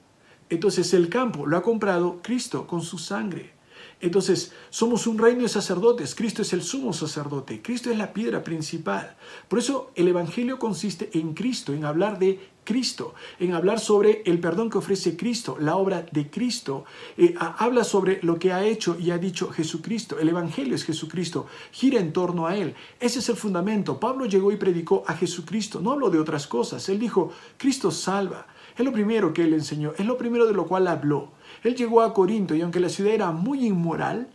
Entonces 0.49 0.93
el 0.93 1.09
campo 1.09 1.45
lo 1.45 1.57
ha 1.57 1.63
comprado 1.63 2.19
Cristo 2.21 2.67
con 2.67 2.81
su 2.81 2.97
sangre. 2.97 3.53
Entonces, 4.01 4.51
somos 4.69 5.07
un 5.07 5.17
reino 5.17 5.43
de 5.43 5.49
sacerdotes. 5.49 6.15
Cristo 6.15 6.41
es 6.41 6.53
el 6.53 6.61
sumo 6.61 6.93
sacerdote. 6.93 7.61
Cristo 7.61 7.89
es 7.89 7.97
la 7.97 8.13
piedra 8.13 8.43
principal. 8.43 9.15
Por 9.47 9.59
eso 9.59 9.91
el 9.95 10.07
Evangelio 10.07 10.59
consiste 10.59 11.09
en 11.13 11.33
Cristo, 11.33 11.73
en 11.73 11.85
hablar 11.85 12.19
de 12.19 12.39
Cristo, 12.65 13.13
en 13.39 13.53
hablar 13.53 13.79
sobre 13.79 14.23
el 14.25 14.39
perdón 14.39 14.69
que 14.69 14.79
ofrece 14.79 15.15
Cristo, 15.15 15.55
la 15.59 15.77
obra 15.77 16.05
de 16.11 16.29
Cristo. 16.29 16.83
Eh, 17.15 17.35
habla 17.39 17.83
sobre 17.83 18.19
lo 18.21 18.37
que 18.37 18.51
ha 18.51 18.65
hecho 18.65 18.97
y 18.99 19.11
ha 19.11 19.17
dicho 19.17 19.49
Jesucristo. 19.49 20.19
El 20.19 20.29
Evangelio 20.29 20.75
es 20.75 20.83
Jesucristo, 20.83 21.47
gira 21.71 21.99
en 21.99 22.11
torno 22.11 22.47
a 22.47 22.57
Él. 22.57 22.75
Ese 22.99 23.19
es 23.19 23.29
el 23.29 23.37
fundamento. 23.37 23.99
Pablo 23.99 24.25
llegó 24.25 24.51
y 24.51 24.57
predicó 24.57 25.03
a 25.07 25.15
Jesucristo. 25.15 25.79
No 25.79 25.91
habló 25.91 26.09
de 26.09 26.19
otras 26.19 26.47
cosas. 26.47 26.89
Él 26.89 26.99
dijo, 26.99 27.31
Cristo 27.57 27.91
salva. 27.91 28.47
Es 28.77 28.83
lo 28.83 28.91
primero 28.91 29.33
que 29.33 29.43
él 29.43 29.53
enseñó, 29.53 29.93
es 29.97 30.05
lo 30.05 30.17
primero 30.17 30.45
de 30.45 30.53
lo 30.53 30.67
cual 30.67 30.87
habló. 30.87 31.31
Él 31.65 31.75
llegó 31.75 32.01
a 32.01 32.13
Corinto 32.13 32.53
y 32.53 32.61
aunque 32.61 32.79
la 32.79 32.89
ciudad 32.89 33.13
era 33.13 33.31
muy 33.31 33.65
inmoral, 33.65 34.27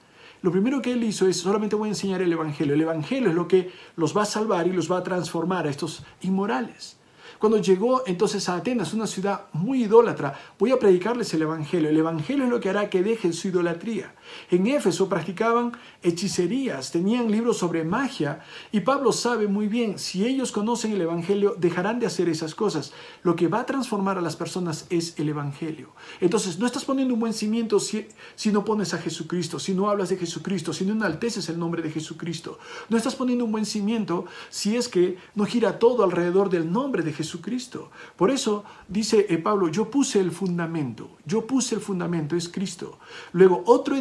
lo 0.42 0.50
primero 0.50 0.82
que 0.82 0.92
él 0.92 1.04
hizo 1.04 1.28
es 1.28 1.36
solamente 1.36 1.76
voy 1.76 1.88
a 1.88 1.92
enseñar 1.92 2.22
el 2.22 2.32
Evangelio. 2.32 2.74
El 2.74 2.80
Evangelio 2.80 3.28
es 3.28 3.34
lo 3.36 3.46
que 3.46 3.70
los 3.96 4.16
va 4.16 4.22
a 4.22 4.26
salvar 4.26 4.66
y 4.66 4.72
los 4.72 4.90
va 4.90 4.98
a 4.98 5.04
transformar 5.04 5.66
a 5.66 5.70
estos 5.70 6.02
inmorales. 6.22 6.96
Cuando 7.38 7.58
llegó 7.58 8.02
entonces 8.06 8.48
a 8.48 8.56
Atenas, 8.56 8.94
una 8.94 9.06
ciudad 9.06 9.46
muy 9.52 9.84
idólatra, 9.84 10.38
voy 10.58 10.72
a 10.72 10.78
predicarles 10.78 11.32
el 11.32 11.42
Evangelio. 11.42 11.88
El 11.88 11.96
Evangelio 11.96 12.44
es 12.44 12.50
lo 12.50 12.60
que 12.60 12.68
hará 12.68 12.90
que 12.90 13.02
dejen 13.02 13.32
su 13.32 13.48
idolatría. 13.48 14.12
En 14.50 14.66
Éfeso 14.66 15.08
practicaban 15.08 15.72
hechicerías, 16.02 16.90
tenían 16.90 17.30
libros 17.30 17.58
sobre 17.58 17.84
magia 17.84 18.40
y 18.72 18.80
Pablo 18.80 19.12
sabe 19.12 19.48
muy 19.48 19.68
bien, 19.68 19.98
si 19.98 20.26
ellos 20.26 20.52
conocen 20.52 20.92
el 20.92 21.00
Evangelio, 21.00 21.54
dejarán 21.58 21.98
de 22.00 22.06
hacer 22.06 22.28
esas 22.28 22.54
cosas. 22.54 22.92
Lo 23.22 23.36
que 23.36 23.48
va 23.48 23.60
a 23.60 23.66
transformar 23.66 24.18
a 24.18 24.22
las 24.22 24.36
personas 24.36 24.86
es 24.90 25.18
el 25.18 25.28
Evangelio. 25.28 25.90
Entonces, 26.20 26.58
no 26.58 26.66
estás 26.66 26.84
poniendo 26.84 27.14
un 27.14 27.20
buen 27.20 27.32
cimiento 27.32 27.80
si, 27.80 28.06
si 28.34 28.50
no 28.50 28.64
pones 28.64 28.94
a 28.94 28.98
Jesucristo, 28.98 29.58
si 29.58 29.74
no 29.74 29.88
hablas 29.90 30.08
de 30.08 30.16
Jesucristo, 30.16 30.72
si 30.72 30.84
no 30.84 30.92
enalteces 30.92 31.48
el 31.48 31.58
nombre 31.58 31.82
de 31.82 31.90
Jesucristo. 31.90 32.58
No 32.88 32.96
estás 32.96 33.14
poniendo 33.14 33.44
un 33.44 33.52
buen 33.52 33.66
cimiento 33.66 34.26
si 34.48 34.76
es 34.76 34.88
que 34.88 35.18
no 35.34 35.44
gira 35.44 35.78
todo 35.78 36.04
alrededor 36.04 36.50
del 36.50 36.70
nombre 36.70 37.02
de 37.02 37.12
Jesucristo. 37.12 37.90
Por 38.16 38.30
eso 38.30 38.64
dice 38.88 39.26
eh, 39.28 39.38
Pablo, 39.38 39.68
yo 39.68 39.90
puse 39.90 40.20
el 40.20 40.30
fundamento, 40.30 41.10
yo 41.24 41.46
puse 41.46 41.74
el 41.74 41.80
fundamento, 41.80 42.36
es 42.36 42.48
Cristo. 42.48 42.98
Luego 43.32 43.62
otro 43.66 43.96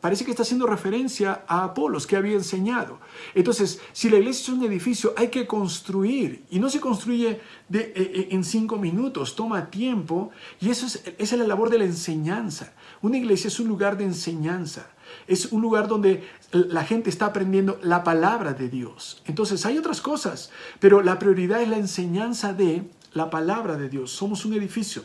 parece 0.00 0.24
que 0.24 0.30
está 0.30 0.42
haciendo 0.42 0.66
referencia 0.66 1.44
a 1.46 1.64
Apolos 1.64 2.06
que 2.06 2.16
había 2.16 2.34
enseñado. 2.34 2.98
Entonces, 3.34 3.80
si 3.92 4.08
la 4.08 4.16
iglesia 4.16 4.42
es 4.42 4.48
un 4.48 4.64
edificio, 4.64 5.12
hay 5.16 5.28
que 5.28 5.46
construir 5.46 6.44
y 6.50 6.58
no 6.58 6.70
se 6.70 6.80
construye 6.80 7.30
eh, 7.30 7.40
eh, 7.72 8.28
en 8.30 8.44
cinco 8.44 8.78
minutos, 8.78 9.36
toma 9.36 9.70
tiempo 9.70 10.30
y 10.60 10.70
eso 10.70 10.86
es, 10.86 11.02
es 11.18 11.32
la 11.32 11.46
labor 11.46 11.70
de 11.70 11.78
la 11.78 11.84
enseñanza. 11.84 12.72
Una 13.02 13.18
iglesia 13.18 13.48
es 13.48 13.60
un 13.60 13.68
lugar 13.68 13.96
de 13.96 14.04
enseñanza. 14.04 14.88
Es 15.26 15.52
un 15.52 15.60
lugar 15.60 15.88
donde 15.88 16.26
la 16.52 16.84
gente 16.84 17.10
está 17.10 17.26
aprendiendo 17.26 17.78
la 17.82 18.02
palabra 18.02 18.54
de 18.54 18.68
Dios. 18.68 19.22
Entonces 19.26 19.66
hay 19.66 19.76
otras 19.76 20.00
cosas, 20.00 20.50
pero 20.80 21.02
la 21.02 21.18
prioridad 21.18 21.60
es 21.60 21.68
la 21.68 21.76
enseñanza 21.76 22.54
de 22.54 22.84
la 23.12 23.28
palabra 23.28 23.76
de 23.76 23.90
Dios. 23.90 24.10
Somos 24.10 24.46
un 24.46 24.54
edificio. 24.54 25.02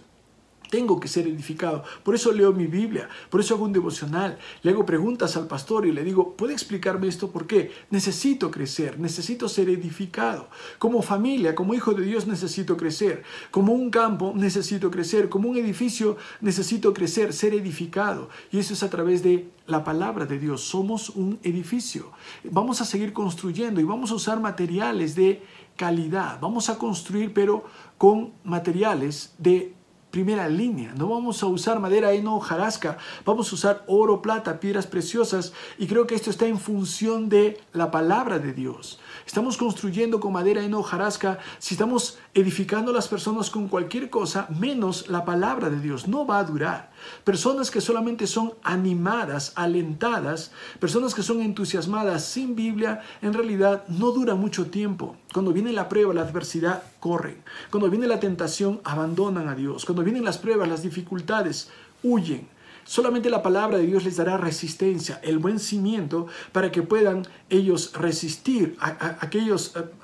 Tengo 0.69 0.99
que 0.99 1.07
ser 1.07 1.27
edificado. 1.27 1.83
Por 2.03 2.15
eso 2.15 2.31
leo 2.31 2.53
mi 2.53 2.67
Biblia, 2.67 3.09
por 3.29 3.39
eso 3.39 3.55
hago 3.55 3.65
un 3.65 3.73
devocional. 3.73 4.37
Le 4.63 4.71
hago 4.71 4.85
preguntas 4.85 5.37
al 5.37 5.47
pastor 5.47 5.85
y 5.85 5.91
le 5.91 6.03
digo, 6.03 6.33
¿puede 6.35 6.53
explicarme 6.53 7.07
esto? 7.07 7.31
¿Por 7.31 7.47
qué? 7.47 7.71
Necesito 7.89 8.51
crecer, 8.51 8.99
necesito 8.99 9.47
ser 9.47 9.69
edificado. 9.69 10.49
Como 10.79 11.01
familia, 11.01 11.55
como 11.55 11.73
hijo 11.73 11.93
de 11.93 12.03
Dios 12.03 12.27
necesito 12.27 12.77
crecer. 12.77 13.23
Como 13.51 13.73
un 13.73 13.89
campo 13.89 14.33
necesito 14.35 14.91
crecer. 14.91 15.29
Como 15.29 15.49
un 15.49 15.57
edificio 15.57 16.17
necesito 16.41 16.93
crecer, 16.93 17.33
ser 17.33 17.53
edificado. 17.53 18.29
Y 18.51 18.59
eso 18.59 18.73
es 18.73 18.83
a 18.83 18.89
través 18.89 19.23
de 19.23 19.49
la 19.67 19.83
palabra 19.83 20.25
de 20.25 20.39
Dios. 20.39 20.61
Somos 20.61 21.09
un 21.09 21.39
edificio. 21.43 22.11
Vamos 22.43 22.81
a 22.81 22.85
seguir 22.85 23.13
construyendo 23.13 23.79
y 23.79 23.83
vamos 23.83 24.11
a 24.11 24.15
usar 24.15 24.39
materiales 24.39 25.15
de 25.15 25.43
calidad. 25.75 26.39
Vamos 26.41 26.69
a 26.69 26.77
construir, 26.77 27.33
pero 27.33 27.65
con 27.97 28.33
materiales 28.43 29.33
de 29.37 29.76
primera 30.17 30.49
línea. 30.49 30.95
No 30.97 31.09
vamos 31.09 31.43
a 31.43 31.45
usar 31.45 31.79
madera 31.79 32.11
heno 32.11 32.39
jarasca, 32.39 32.97
vamos 33.23 33.51
a 33.51 33.55
usar 33.55 33.83
oro, 33.85 34.19
plata, 34.19 34.59
piedras 34.59 34.87
preciosas 34.87 35.53
y 35.77 35.85
creo 35.85 36.07
que 36.07 36.15
esto 36.15 36.31
está 36.31 36.47
en 36.47 36.59
función 36.59 37.29
de 37.29 37.61
la 37.71 37.91
palabra 37.91 38.39
de 38.39 38.51
Dios. 38.51 38.99
Estamos 39.27 39.57
construyendo 39.57 40.19
con 40.19 40.33
madera 40.33 40.63
heno 40.63 40.81
jarasca, 40.81 41.37
si 41.59 41.75
estamos 41.75 42.17
edificando 42.33 42.89
a 42.89 42.95
las 42.95 43.07
personas 43.07 43.51
con 43.51 43.67
cualquier 43.67 44.09
cosa 44.09 44.47
menos 44.49 45.07
la 45.07 45.23
palabra 45.23 45.69
de 45.69 45.79
Dios, 45.79 46.07
no 46.07 46.25
va 46.25 46.39
a 46.39 46.45
durar. 46.45 46.89
Personas 47.23 47.71
que 47.71 47.81
solamente 47.81 48.27
son 48.27 48.53
animadas, 48.63 49.53
alentadas, 49.55 50.51
personas 50.79 51.13
que 51.13 51.23
son 51.23 51.41
entusiasmadas 51.41 52.25
sin 52.25 52.55
Biblia, 52.55 53.01
en 53.21 53.33
realidad 53.33 53.83
no 53.87 54.11
dura 54.11 54.35
mucho 54.35 54.67
tiempo. 54.67 55.15
Cuando 55.33 55.53
viene 55.53 55.73
la 55.73 55.89
prueba, 55.89 56.13
la 56.13 56.21
adversidad, 56.21 56.83
corren. 56.99 57.43
Cuando 57.69 57.89
viene 57.89 58.07
la 58.07 58.19
tentación, 58.19 58.81
abandonan 58.83 59.47
a 59.47 59.55
Dios. 59.55 59.85
Cuando 59.85 60.03
vienen 60.03 60.25
las 60.25 60.37
pruebas, 60.37 60.67
las 60.67 60.83
dificultades, 60.83 61.69
huyen. 62.03 62.47
Solamente 62.87 63.29
la 63.29 63.43
palabra 63.43 63.77
de 63.77 63.85
Dios 63.85 64.05
les 64.05 64.15
dará 64.15 64.37
resistencia, 64.37 65.19
el 65.21 65.39
buen 65.39 65.59
cimiento 65.59 66.27
para 66.53 66.71
que 66.71 66.83
puedan 66.83 67.27
ellos 67.49 67.91
resistir 67.93 68.77
a, 68.79 69.17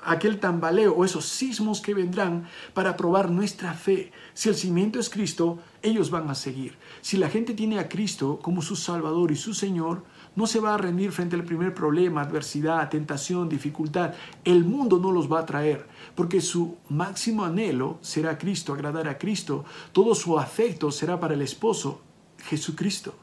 aquel 0.04 0.38
tambaleo 0.38 0.92
o 0.92 1.06
esos 1.06 1.24
sismos 1.24 1.80
que 1.80 1.94
vendrán 1.94 2.46
para 2.74 2.94
probar 2.94 3.30
nuestra 3.30 3.72
fe. 3.72 4.12
Si 4.34 4.50
el 4.50 4.54
cimiento 4.54 5.00
es 5.00 5.08
Cristo, 5.08 5.60
ellos 5.80 6.10
van 6.10 6.28
a 6.28 6.34
seguir. 6.34 6.76
Si 7.00 7.16
la 7.16 7.30
gente 7.30 7.54
tiene 7.54 7.78
a 7.78 7.88
Cristo 7.88 8.38
como 8.42 8.60
su 8.60 8.76
Salvador 8.76 9.32
y 9.32 9.36
su 9.36 9.54
Señor, 9.54 10.02
no 10.36 10.46
se 10.46 10.60
va 10.60 10.74
a 10.74 10.78
rendir 10.78 11.10
frente 11.10 11.36
al 11.36 11.44
primer 11.44 11.72
problema, 11.72 12.20
adversidad, 12.20 12.90
tentación, 12.90 13.48
dificultad. 13.48 14.12
El 14.44 14.62
mundo 14.62 14.98
no 14.98 15.10
los 15.10 15.32
va 15.32 15.40
a 15.40 15.46
traer, 15.46 15.86
porque 16.14 16.42
su 16.42 16.76
máximo 16.90 17.46
anhelo 17.46 17.96
será 18.02 18.36
Cristo, 18.36 18.74
agradar 18.74 19.08
a 19.08 19.16
Cristo. 19.16 19.64
Todo 19.92 20.14
su 20.14 20.38
afecto 20.38 20.90
será 20.90 21.18
para 21.18 21.32
el 21.32 21.40
esposo, 21.40 22.02
Jesucristo. 22.46 23.14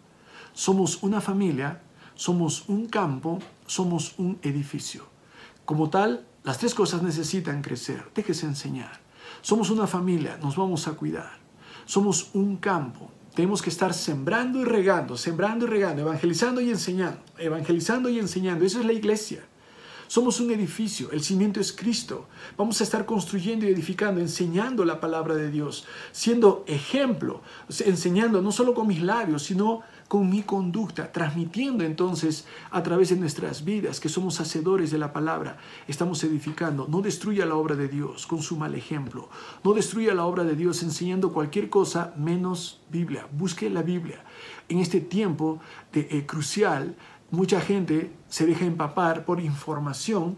Somos 0.53 1.03
una 1.03 1.21
familia, 1.21 1.81
somos 2.15 2.67
un 2.67 2.88
campo, 2.88 3.39
somos 3.65 4.15
un 4.17 4.39
edificio. 4.41 5.05
Como 5.65 5.89
tal, 5.89 6.25
las 6.43 6.57
tres 6.57 6.73
cosas 6.73 7.01
necesitan 7.01 7.62
crecer. 7.62 8.12
Déjese 8.13 8.45
enseñar. 8.45 8.99
Somos 9.41 9.69
una 9.69 9.88
familia, 9.88 10.38
nos 10.41 10.55
vamos 10.55 10.88
a 10.88 10.93
cuidar. 10.93 11.39
Somos 11.86 12.29
un 12.34 12.57
campo, 12.57 13.10
tenemos 13.34 13.62
que 13.62 13.69
estar 13.69 13.93
sembrando 13.93 14.60
y 14.60 14.65
regando, 14.65 15.17
sembrando 15.17 15.65
y 15.65 15.69
regando, 15.69 16.01
evangelizando 16.01 16.62
y 16.62 16.69
enseñando, 16.69 17.21
evangelizando 17.38 18.10
y 18.10 18.19
enseñando. 18.19 18.65
Eso 18.65 18.79
es 18.79 18.86
la 18.86 18.93
iglesia. 18.93 19.45
Somos 20.12 20.41
un 20.41 20.52
edificio, 20.52 21.10
el 21.13 21.24
cimiento 21.24 21.62
es 21.62 21.71
Cristo. 21.71 22.28
Vamos 22.58 22.82
a 22.82 22.84
estar 22.84 23.06
construyendo 23.06 23.65
y 23.65 23.69
edificando, 23.69 24.19
enseñando 24.19 24.84
la 24.84 25.00
palabra 25.00 25.36
de 25.36 25.50
Dios, 25.50 25.86
siendo 26.12 26.65
ejemplo, 26.67 27.39
enseñando 27.86 28.41
no 28.41 28.52
solo 28.52 28.74
con 28.74 28.88
mis 28.88 29.02
labios, 29.02 29.43
sino 29.43 29.84
con 30.10 30.30
mi 30.30 30.41
conducta, 30.41 31.13
transmitiendo 31.13 31.86
entonces 31.86 32.45
a 32.71 32.84
través 32.84 33.08
de 33.08 33.15
nuestras 33.15 33.63
vidas 33.63 34.02
que 34.02 34.10
somos 34.10 34.41
hacedores 34.41 34.91
de 34.91 34.97
la 34.97 35.13
palabra, 35.13 35.60
estamos 35.88 36.21
edificando. 36.26 36.89
No 36.89 37.02
destruya 37.02 37.45
la 37.45 37.56
obra 37.56 37.78
de 37.78 37.88
Dios 37.88 38.28
con 38.28 38.41
su 38.41 38.58
mal 38.58 38.76
ejemplo. 38.76 39.30
No 39.63 39.71
destruya 39.71 40.13
la 40.13 40.26
obra 40.26 40.43
de 40.43 40.58
Dios 40.58 40.84
enseñando 40.84 41.32
cualquier 41.32 41.69
cosa 41.69 42.13
menos 42.17 42.82
Biblia. 42.91 43.30
Busque 43.32 43.69
la 43.69 43.82
Biblia. 43.82 44.26
En 44.67 44.80
este 44.80 45.00
tiempo 45.00 45.62
de, 45.93 46.10
eh, 46.12 46.26
crucial, 46.26 46.97
mucha 47.31 47.59
gente 47.61 48.11
se 48.29 48.45
deja 48.45 48.65
empapar 48.65 49.25
por 49.25 49.39
información 49.39 50.37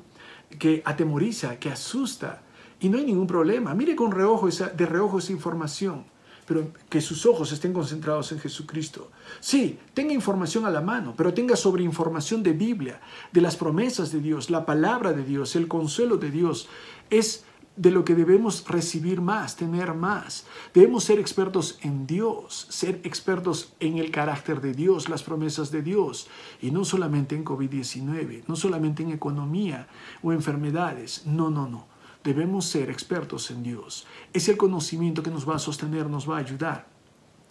que 0.60 0.82
atemoriza, 0.86 1.60
que 1.60 1.70
asusta. 1.70 2.42
Y 2.80 2.90
no 2.90 2.98
hay 2.98 3.06
ningún 3.06 3.28
problema. 3.28 3.74
Mire 3.74 3.96
con 3.96 4.12
reojo 4.12 4.48
esa, 4.48 4.70
de 4.70 4.86
reojo 4.86 5.20
esa 5.20 5.32
información 5.32 6.06
pero 6.46 6.72
que 6.90 7.02
sus 7.02 7.26
ojos 7.26 7.52
estén 7.52 7.74
concentrados 7.74 8.32
en 8.32 8.40
Jesucristo. 8.40 9.12
Sí, 9.40 9.80
tenga 9.94 10.14
información 10.14 10.66
a 10.66 10.70
la 10.70 10.82
mano, 10.82 11.14
pero 11.16 11.34
tenga 11.34 11.56
sobre 11.56 11.84
información 11.84 12.44
de 12.44 12.54
Biblia, 12.54 13.00
de 13.32 13.42
las 13.42 13.56
promesas 13.56 14.12
de 14.12 14.20
Dios, 14.20 14.50
la 14.50 14.66
palabra 14.66 15.14
de 15.14 15.24
Dios, 15.24 15.56
el 15.56 15.68
consuelo 15.68 16.18
de 16.18 16.32
Dios. 16.32 16.68
Es 17.10 17.46
de 17.76 17.92
lo 17.92 18.06
que 18.06 18.16
debemos 18.16 18.64
recibir 18.68 19.22
más, 19.22 19.56
tener 19.56 19.94
más. 19.94 20.46
Debemos 20.74 21.06
ser 21.06 21.20
expertos 21.20 21.80
en 21.82 22.06
Dios, 22.06 22.68
ser 22.70 23.02
expertos 23.04 23.74
en 23.80 23.98
el 23.98 24.12
carácter 24.12 24.62
de 24.62 24.74
Dios, 24.74 25.10
las 25.10 25.24
promesas 25.24 25.72
de 25.72 25.82
Dios, 25.82 26.28
y 26.62 26.72
no 26.72 26.86
solamente 26.86 27.36
en 27.36 27.44
COVID-19, 27.44 28.44
no 28.48 28.56
solamente 28.56 29.04
en 29.04 29.12
economía 29.12 29.88
o 30.22 30.32
enfermedades. 30.32 31.26
No, 31.26 31.50
no, 31.50 31.68
no. 31.68 31.88
Debemos 32.24 32.66
ser 32.66 32.90
expertos 32.90 33.52
en 33.52 33.64
Dios. 33.64 34.06
Es 34.32 34.48
el 34.48 34.58
conocimiento 34.58 35.24
que 35.24 35.32
nos 35.32 35.50
va 35.50 35.56
a 35.56 35.60
sostener, 35.60 36.10
nos 36.10 36.30
va 36.30 36.38
a 36.38 36.42
ayudar. 36.42 36.94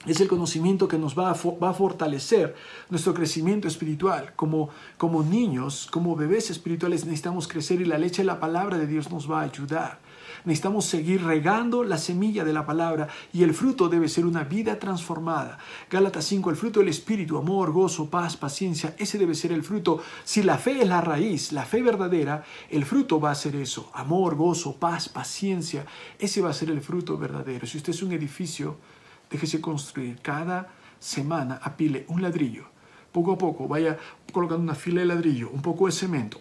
Es 0.07 0.21
el 0.21 0.27
conocimiento 0.27 0.89
que 0.89 0.99
nos 0.99 1.17
va 1.17 1.31
a, 1.31 1.35
va 1.63 1.71
a 1.71 1.75
fortalecer 1.75 2.57
nuestro 2.91 3.15
crecimiento 3.15 3.69
espiritual. 3.69 4.33
Como, 4.35 4.71
como 4.99 5.23
niños, 5.23 5.89
como 5.91 6.17
bebés 6.17 6.51
espirituales 6.51 7.05
necesitamos 7.05 7.47
crecer 7.47 7.81
y 7.81 7.85
la 7.85 7.99
leche 7.99 8.23
de 8.23 8.27
la 8.27 8.41
palabra 8.41 8.79
de 8.79 8.89
Dios 8.89 9.13
nos 9.13 9.31
va 9.31 9.41
a 9.41 9.45
ayudar. 9.45 10.01
Necesitamos 10.45 10.87
seguir 10.87 11.23
regando 11.23 11.85
la 11.85 11.99
semilla 11.99 12.45
de 12.45 12.53
la 12.53 12.67
palabra 12.67 13.09
y 13.33 13.45
el 13.45 13.55
fruto 13.55 13.89
debe 13.89 14.09
ser 14.09 14.27
una 14.27 14.43
vida 14.43 14.79
transformada. 14.79 15.59
Gálatas 15.89 16.25
5, 16.25 16.51
el 16.51 16.57
fruto 16.57 16.81
del 16.81 16.89
Espíritu, 16.89 17.39
amor, 17.39 17.71
gozo, 17.73 18.11
paz, 18.11 18.37
paciencia, 18.37 18.97
ese 18.99 19.19
debe 19.19 19.35
ser 19.35 19.53
el 19.53 19.63
fruto. 19.63 20.03
Si 20.25 20.43
la 20.43 20.59
fe 20.59 20.83
es 20.83 20.89
la 20.89 21.01
raíz, 21.01 21.53
la 21.53 21.65
fe 21.65 21.83
verdadera, 21.83 22.45
el 22.71 22.85
fruto 22.85 23.21
va 23.21 23.31
a 23.31 23.37
ser 23.37 23.55
eso, 23.57 23.91
amor, 23.95 24.35
gozo, 24.35 24.75
paz, 24.75 25.09
paciencia, 25.09 25.87
ese 26.19 26.41
va 26.41 26.51
a 26.51 26.55
ser 26.55 26.71
el 26.71 26.81
fruto 26.81 27.17
verdadero. 27.17 27.67
Si 27.67 27.79
usted 27.79 27.91
es 27.91 28.03
un 28.03 28.13
edificio, 28.13 28.77
déjese 29.31 29.61
construir. 29.61 30.19
Cada 30.23 30.71
semana 30.99 31.61
apile 31.63 32.05
un 32.09 32.23
ladrillo. 32.23 32.65
Poco 33.13 33.33
a 33.33 33.39
poco 33.39 33.69
vaya 33.69 33.99
colocando 34.33 34.63
una 34.63 34.75
fila 34.75 35.01
de 35.01 35.07
ladrillo, 35.07 35.51
un 35.51 35.61
poco 35.63 35.87
de 35.87 35.93
cemento, 35.93 36.41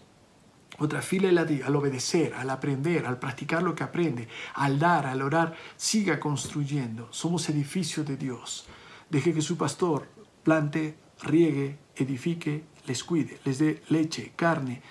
otra 0.81 1.03
fila 1.03 1.29
al 1.29 1.75
obedecer, 1.75 2.33
al 2.33 2.49
aprender, 2.49 3.05
al 3.05 3.19
practicar 3.19 3.61
lo 3.61 3.75
que 3.75 3.83
aprende, 3.83 4.27
al 4.55 4.79
dar, 4.79 5.05
al 5.05 5.21
orar, 5.21 5.55
siga 5.77 6.19
construyendo. 6.19 7.07
Somos 7.11 7.47
edificio 7.49 8.03
de 8.03 8.17
Dios. 8.17 8.65
Deje 9.09 9.31
que 9.31 9.43
su 9.43 9.57
pastor 9.57 10.07
plante, 10.43 10.97
riegue, 11.21 11.77
edifique, 11.95 12.63
les 12.87 13.03
cuide, 13.03 13.39
les 13.45 13.59
dé 13.59 13.83
leche, 13.89 14.33
carne. 14.35 14.81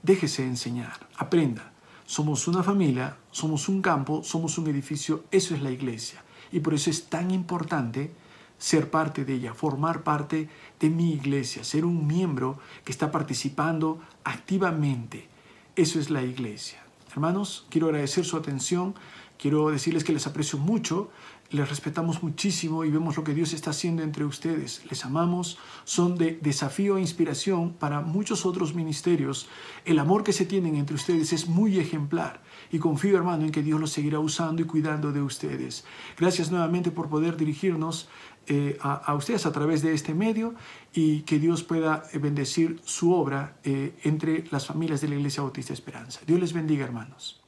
Déjese 0.00 0.44
enseñar, 0.44 1.08
aprenda. 1.16 1.72
Somos 2.06 2.46
una 2.46 2.62
familia, 2.62 3.16
somos 3.32 3.68
un 3.68 3.82
campo, 3.82 4.22
somos 4.22 4.58
un 4.58 4.68
edificio, 4.68 5.24
eso 5.32 5.56
es 5.56 5.62
la 5.62 5.72
iglesia. 5.72 6.22
Y 6.52 6.60
por 6.60 6.74
eso 6.74 6.88
es 6.88 7.06
tan 7.06 7.32
importante 7.32 8.12
ser 8.58 8.92
parte 8.92 9.24
de 9.24 9.34
ella, 9.34 9.54
formar 9.54 10.04
parte 10.04 10.48
de 10.78 10.88
mi 10.88 11.14
iglesia, 11.14 11.64
ser 11.64 11.84
un 11.84 12.06
miembro 12.06 12.60
que 12.84 12.92
está 12.92 13.10
participando 13.10 14.00
activamente. 14.22 15.31
Eso 15.74 15.98
es 15.98 16.10
la 16.10 16.22
iglesia. 16.22 16.82
Hermanos, 17.12 17.64
quiero 17.70 17.86
agradecer 17.86 18.26
su 18.26 18.36
atención, 18.36 18.94
quiero 19.38 19.70
decirles 19.70 20.04
que 20.04 20.12
les 20.12 20.26
aprecio 20.26 20.58
mucho, 20.58 21.10
les 21.52 21.68
respetamos 21.68 22.22
muchísimo 22.22 22.84
y 22.84 22.90
vemos 22.90 23.16
lo 23.16 23.24
que 23.24 23.34
Dios 23.34 23.52
está 23.52 23.70
haciendo 23.70 24.02
entre 24.02 24.24
ustedes. 24.24 24.82
Les 24.90 25.04
amamos, 25.04 25.58
son 25.84 26.16
de 26.16 26.38
desafío 26.40 26.96
e 26.96 27.00
inspiración 27.00 27.74
para 27.74 28.00
muchos 28.00 28.46
otros 28.46 28.74
ministerios. 28.74 29.48
El 29.84 29.98
amor 29.98 30.24
que 30.24 30.32
se 30.32 30.46
tienen 30.46 30.76
entre 30.76 30.96
ustedes 30.96 31.32
es 31.32 31.48
muy 31.48 31.78
ejemplar 31.78 32.42
y 32.70 32.78
confío, 32.78 33.16
hermano, 33.16 33.44
en 33.44 33.52
que 33.52 33.62
Dios 33.62 33.78
los 33.78 33.92
seguirá 33.92 34.18
usando 34.18 34.62
y 34.62 34.64
cuidando 34.64 35.12
de 35.12 35.20
ustedes. 35.20 35.84
Gracias 36.18 36.50
nuevamente 36.50 36.90
por 36.90 37.08
poder 37.08 37.36
dirigirnos 37.36 38.08
eh, 38.46 38.76
a, 38.80 39.14
ustedes 39.14 39.46
a 39.46 39.52
través 39.52 39.82
de 39.82 39.94
este 39.94 40.14
medio 40.14 40.54
y 40.92 41.20
que 41.20 41.38
Dios 41.38 41.62
pueda 41.62 42.02
bendecir 42.14 42.80
su 42.84 43.12
obra 43.12 43.56
eh, 43.62 43.94
entre 44.02 44.44
las 44.50 44.66
familias 44.66 45.00
de 45.00 45.08
la 45.08 45.14
Iglesia 45.14 45.42
Bautista 45.42 45.72
Esperanza. 45.72 46.20
Dios 46.26 46.40
les 46.40 46.52
bendiga, 46.52 46.84
hermanos. 46.84 47.40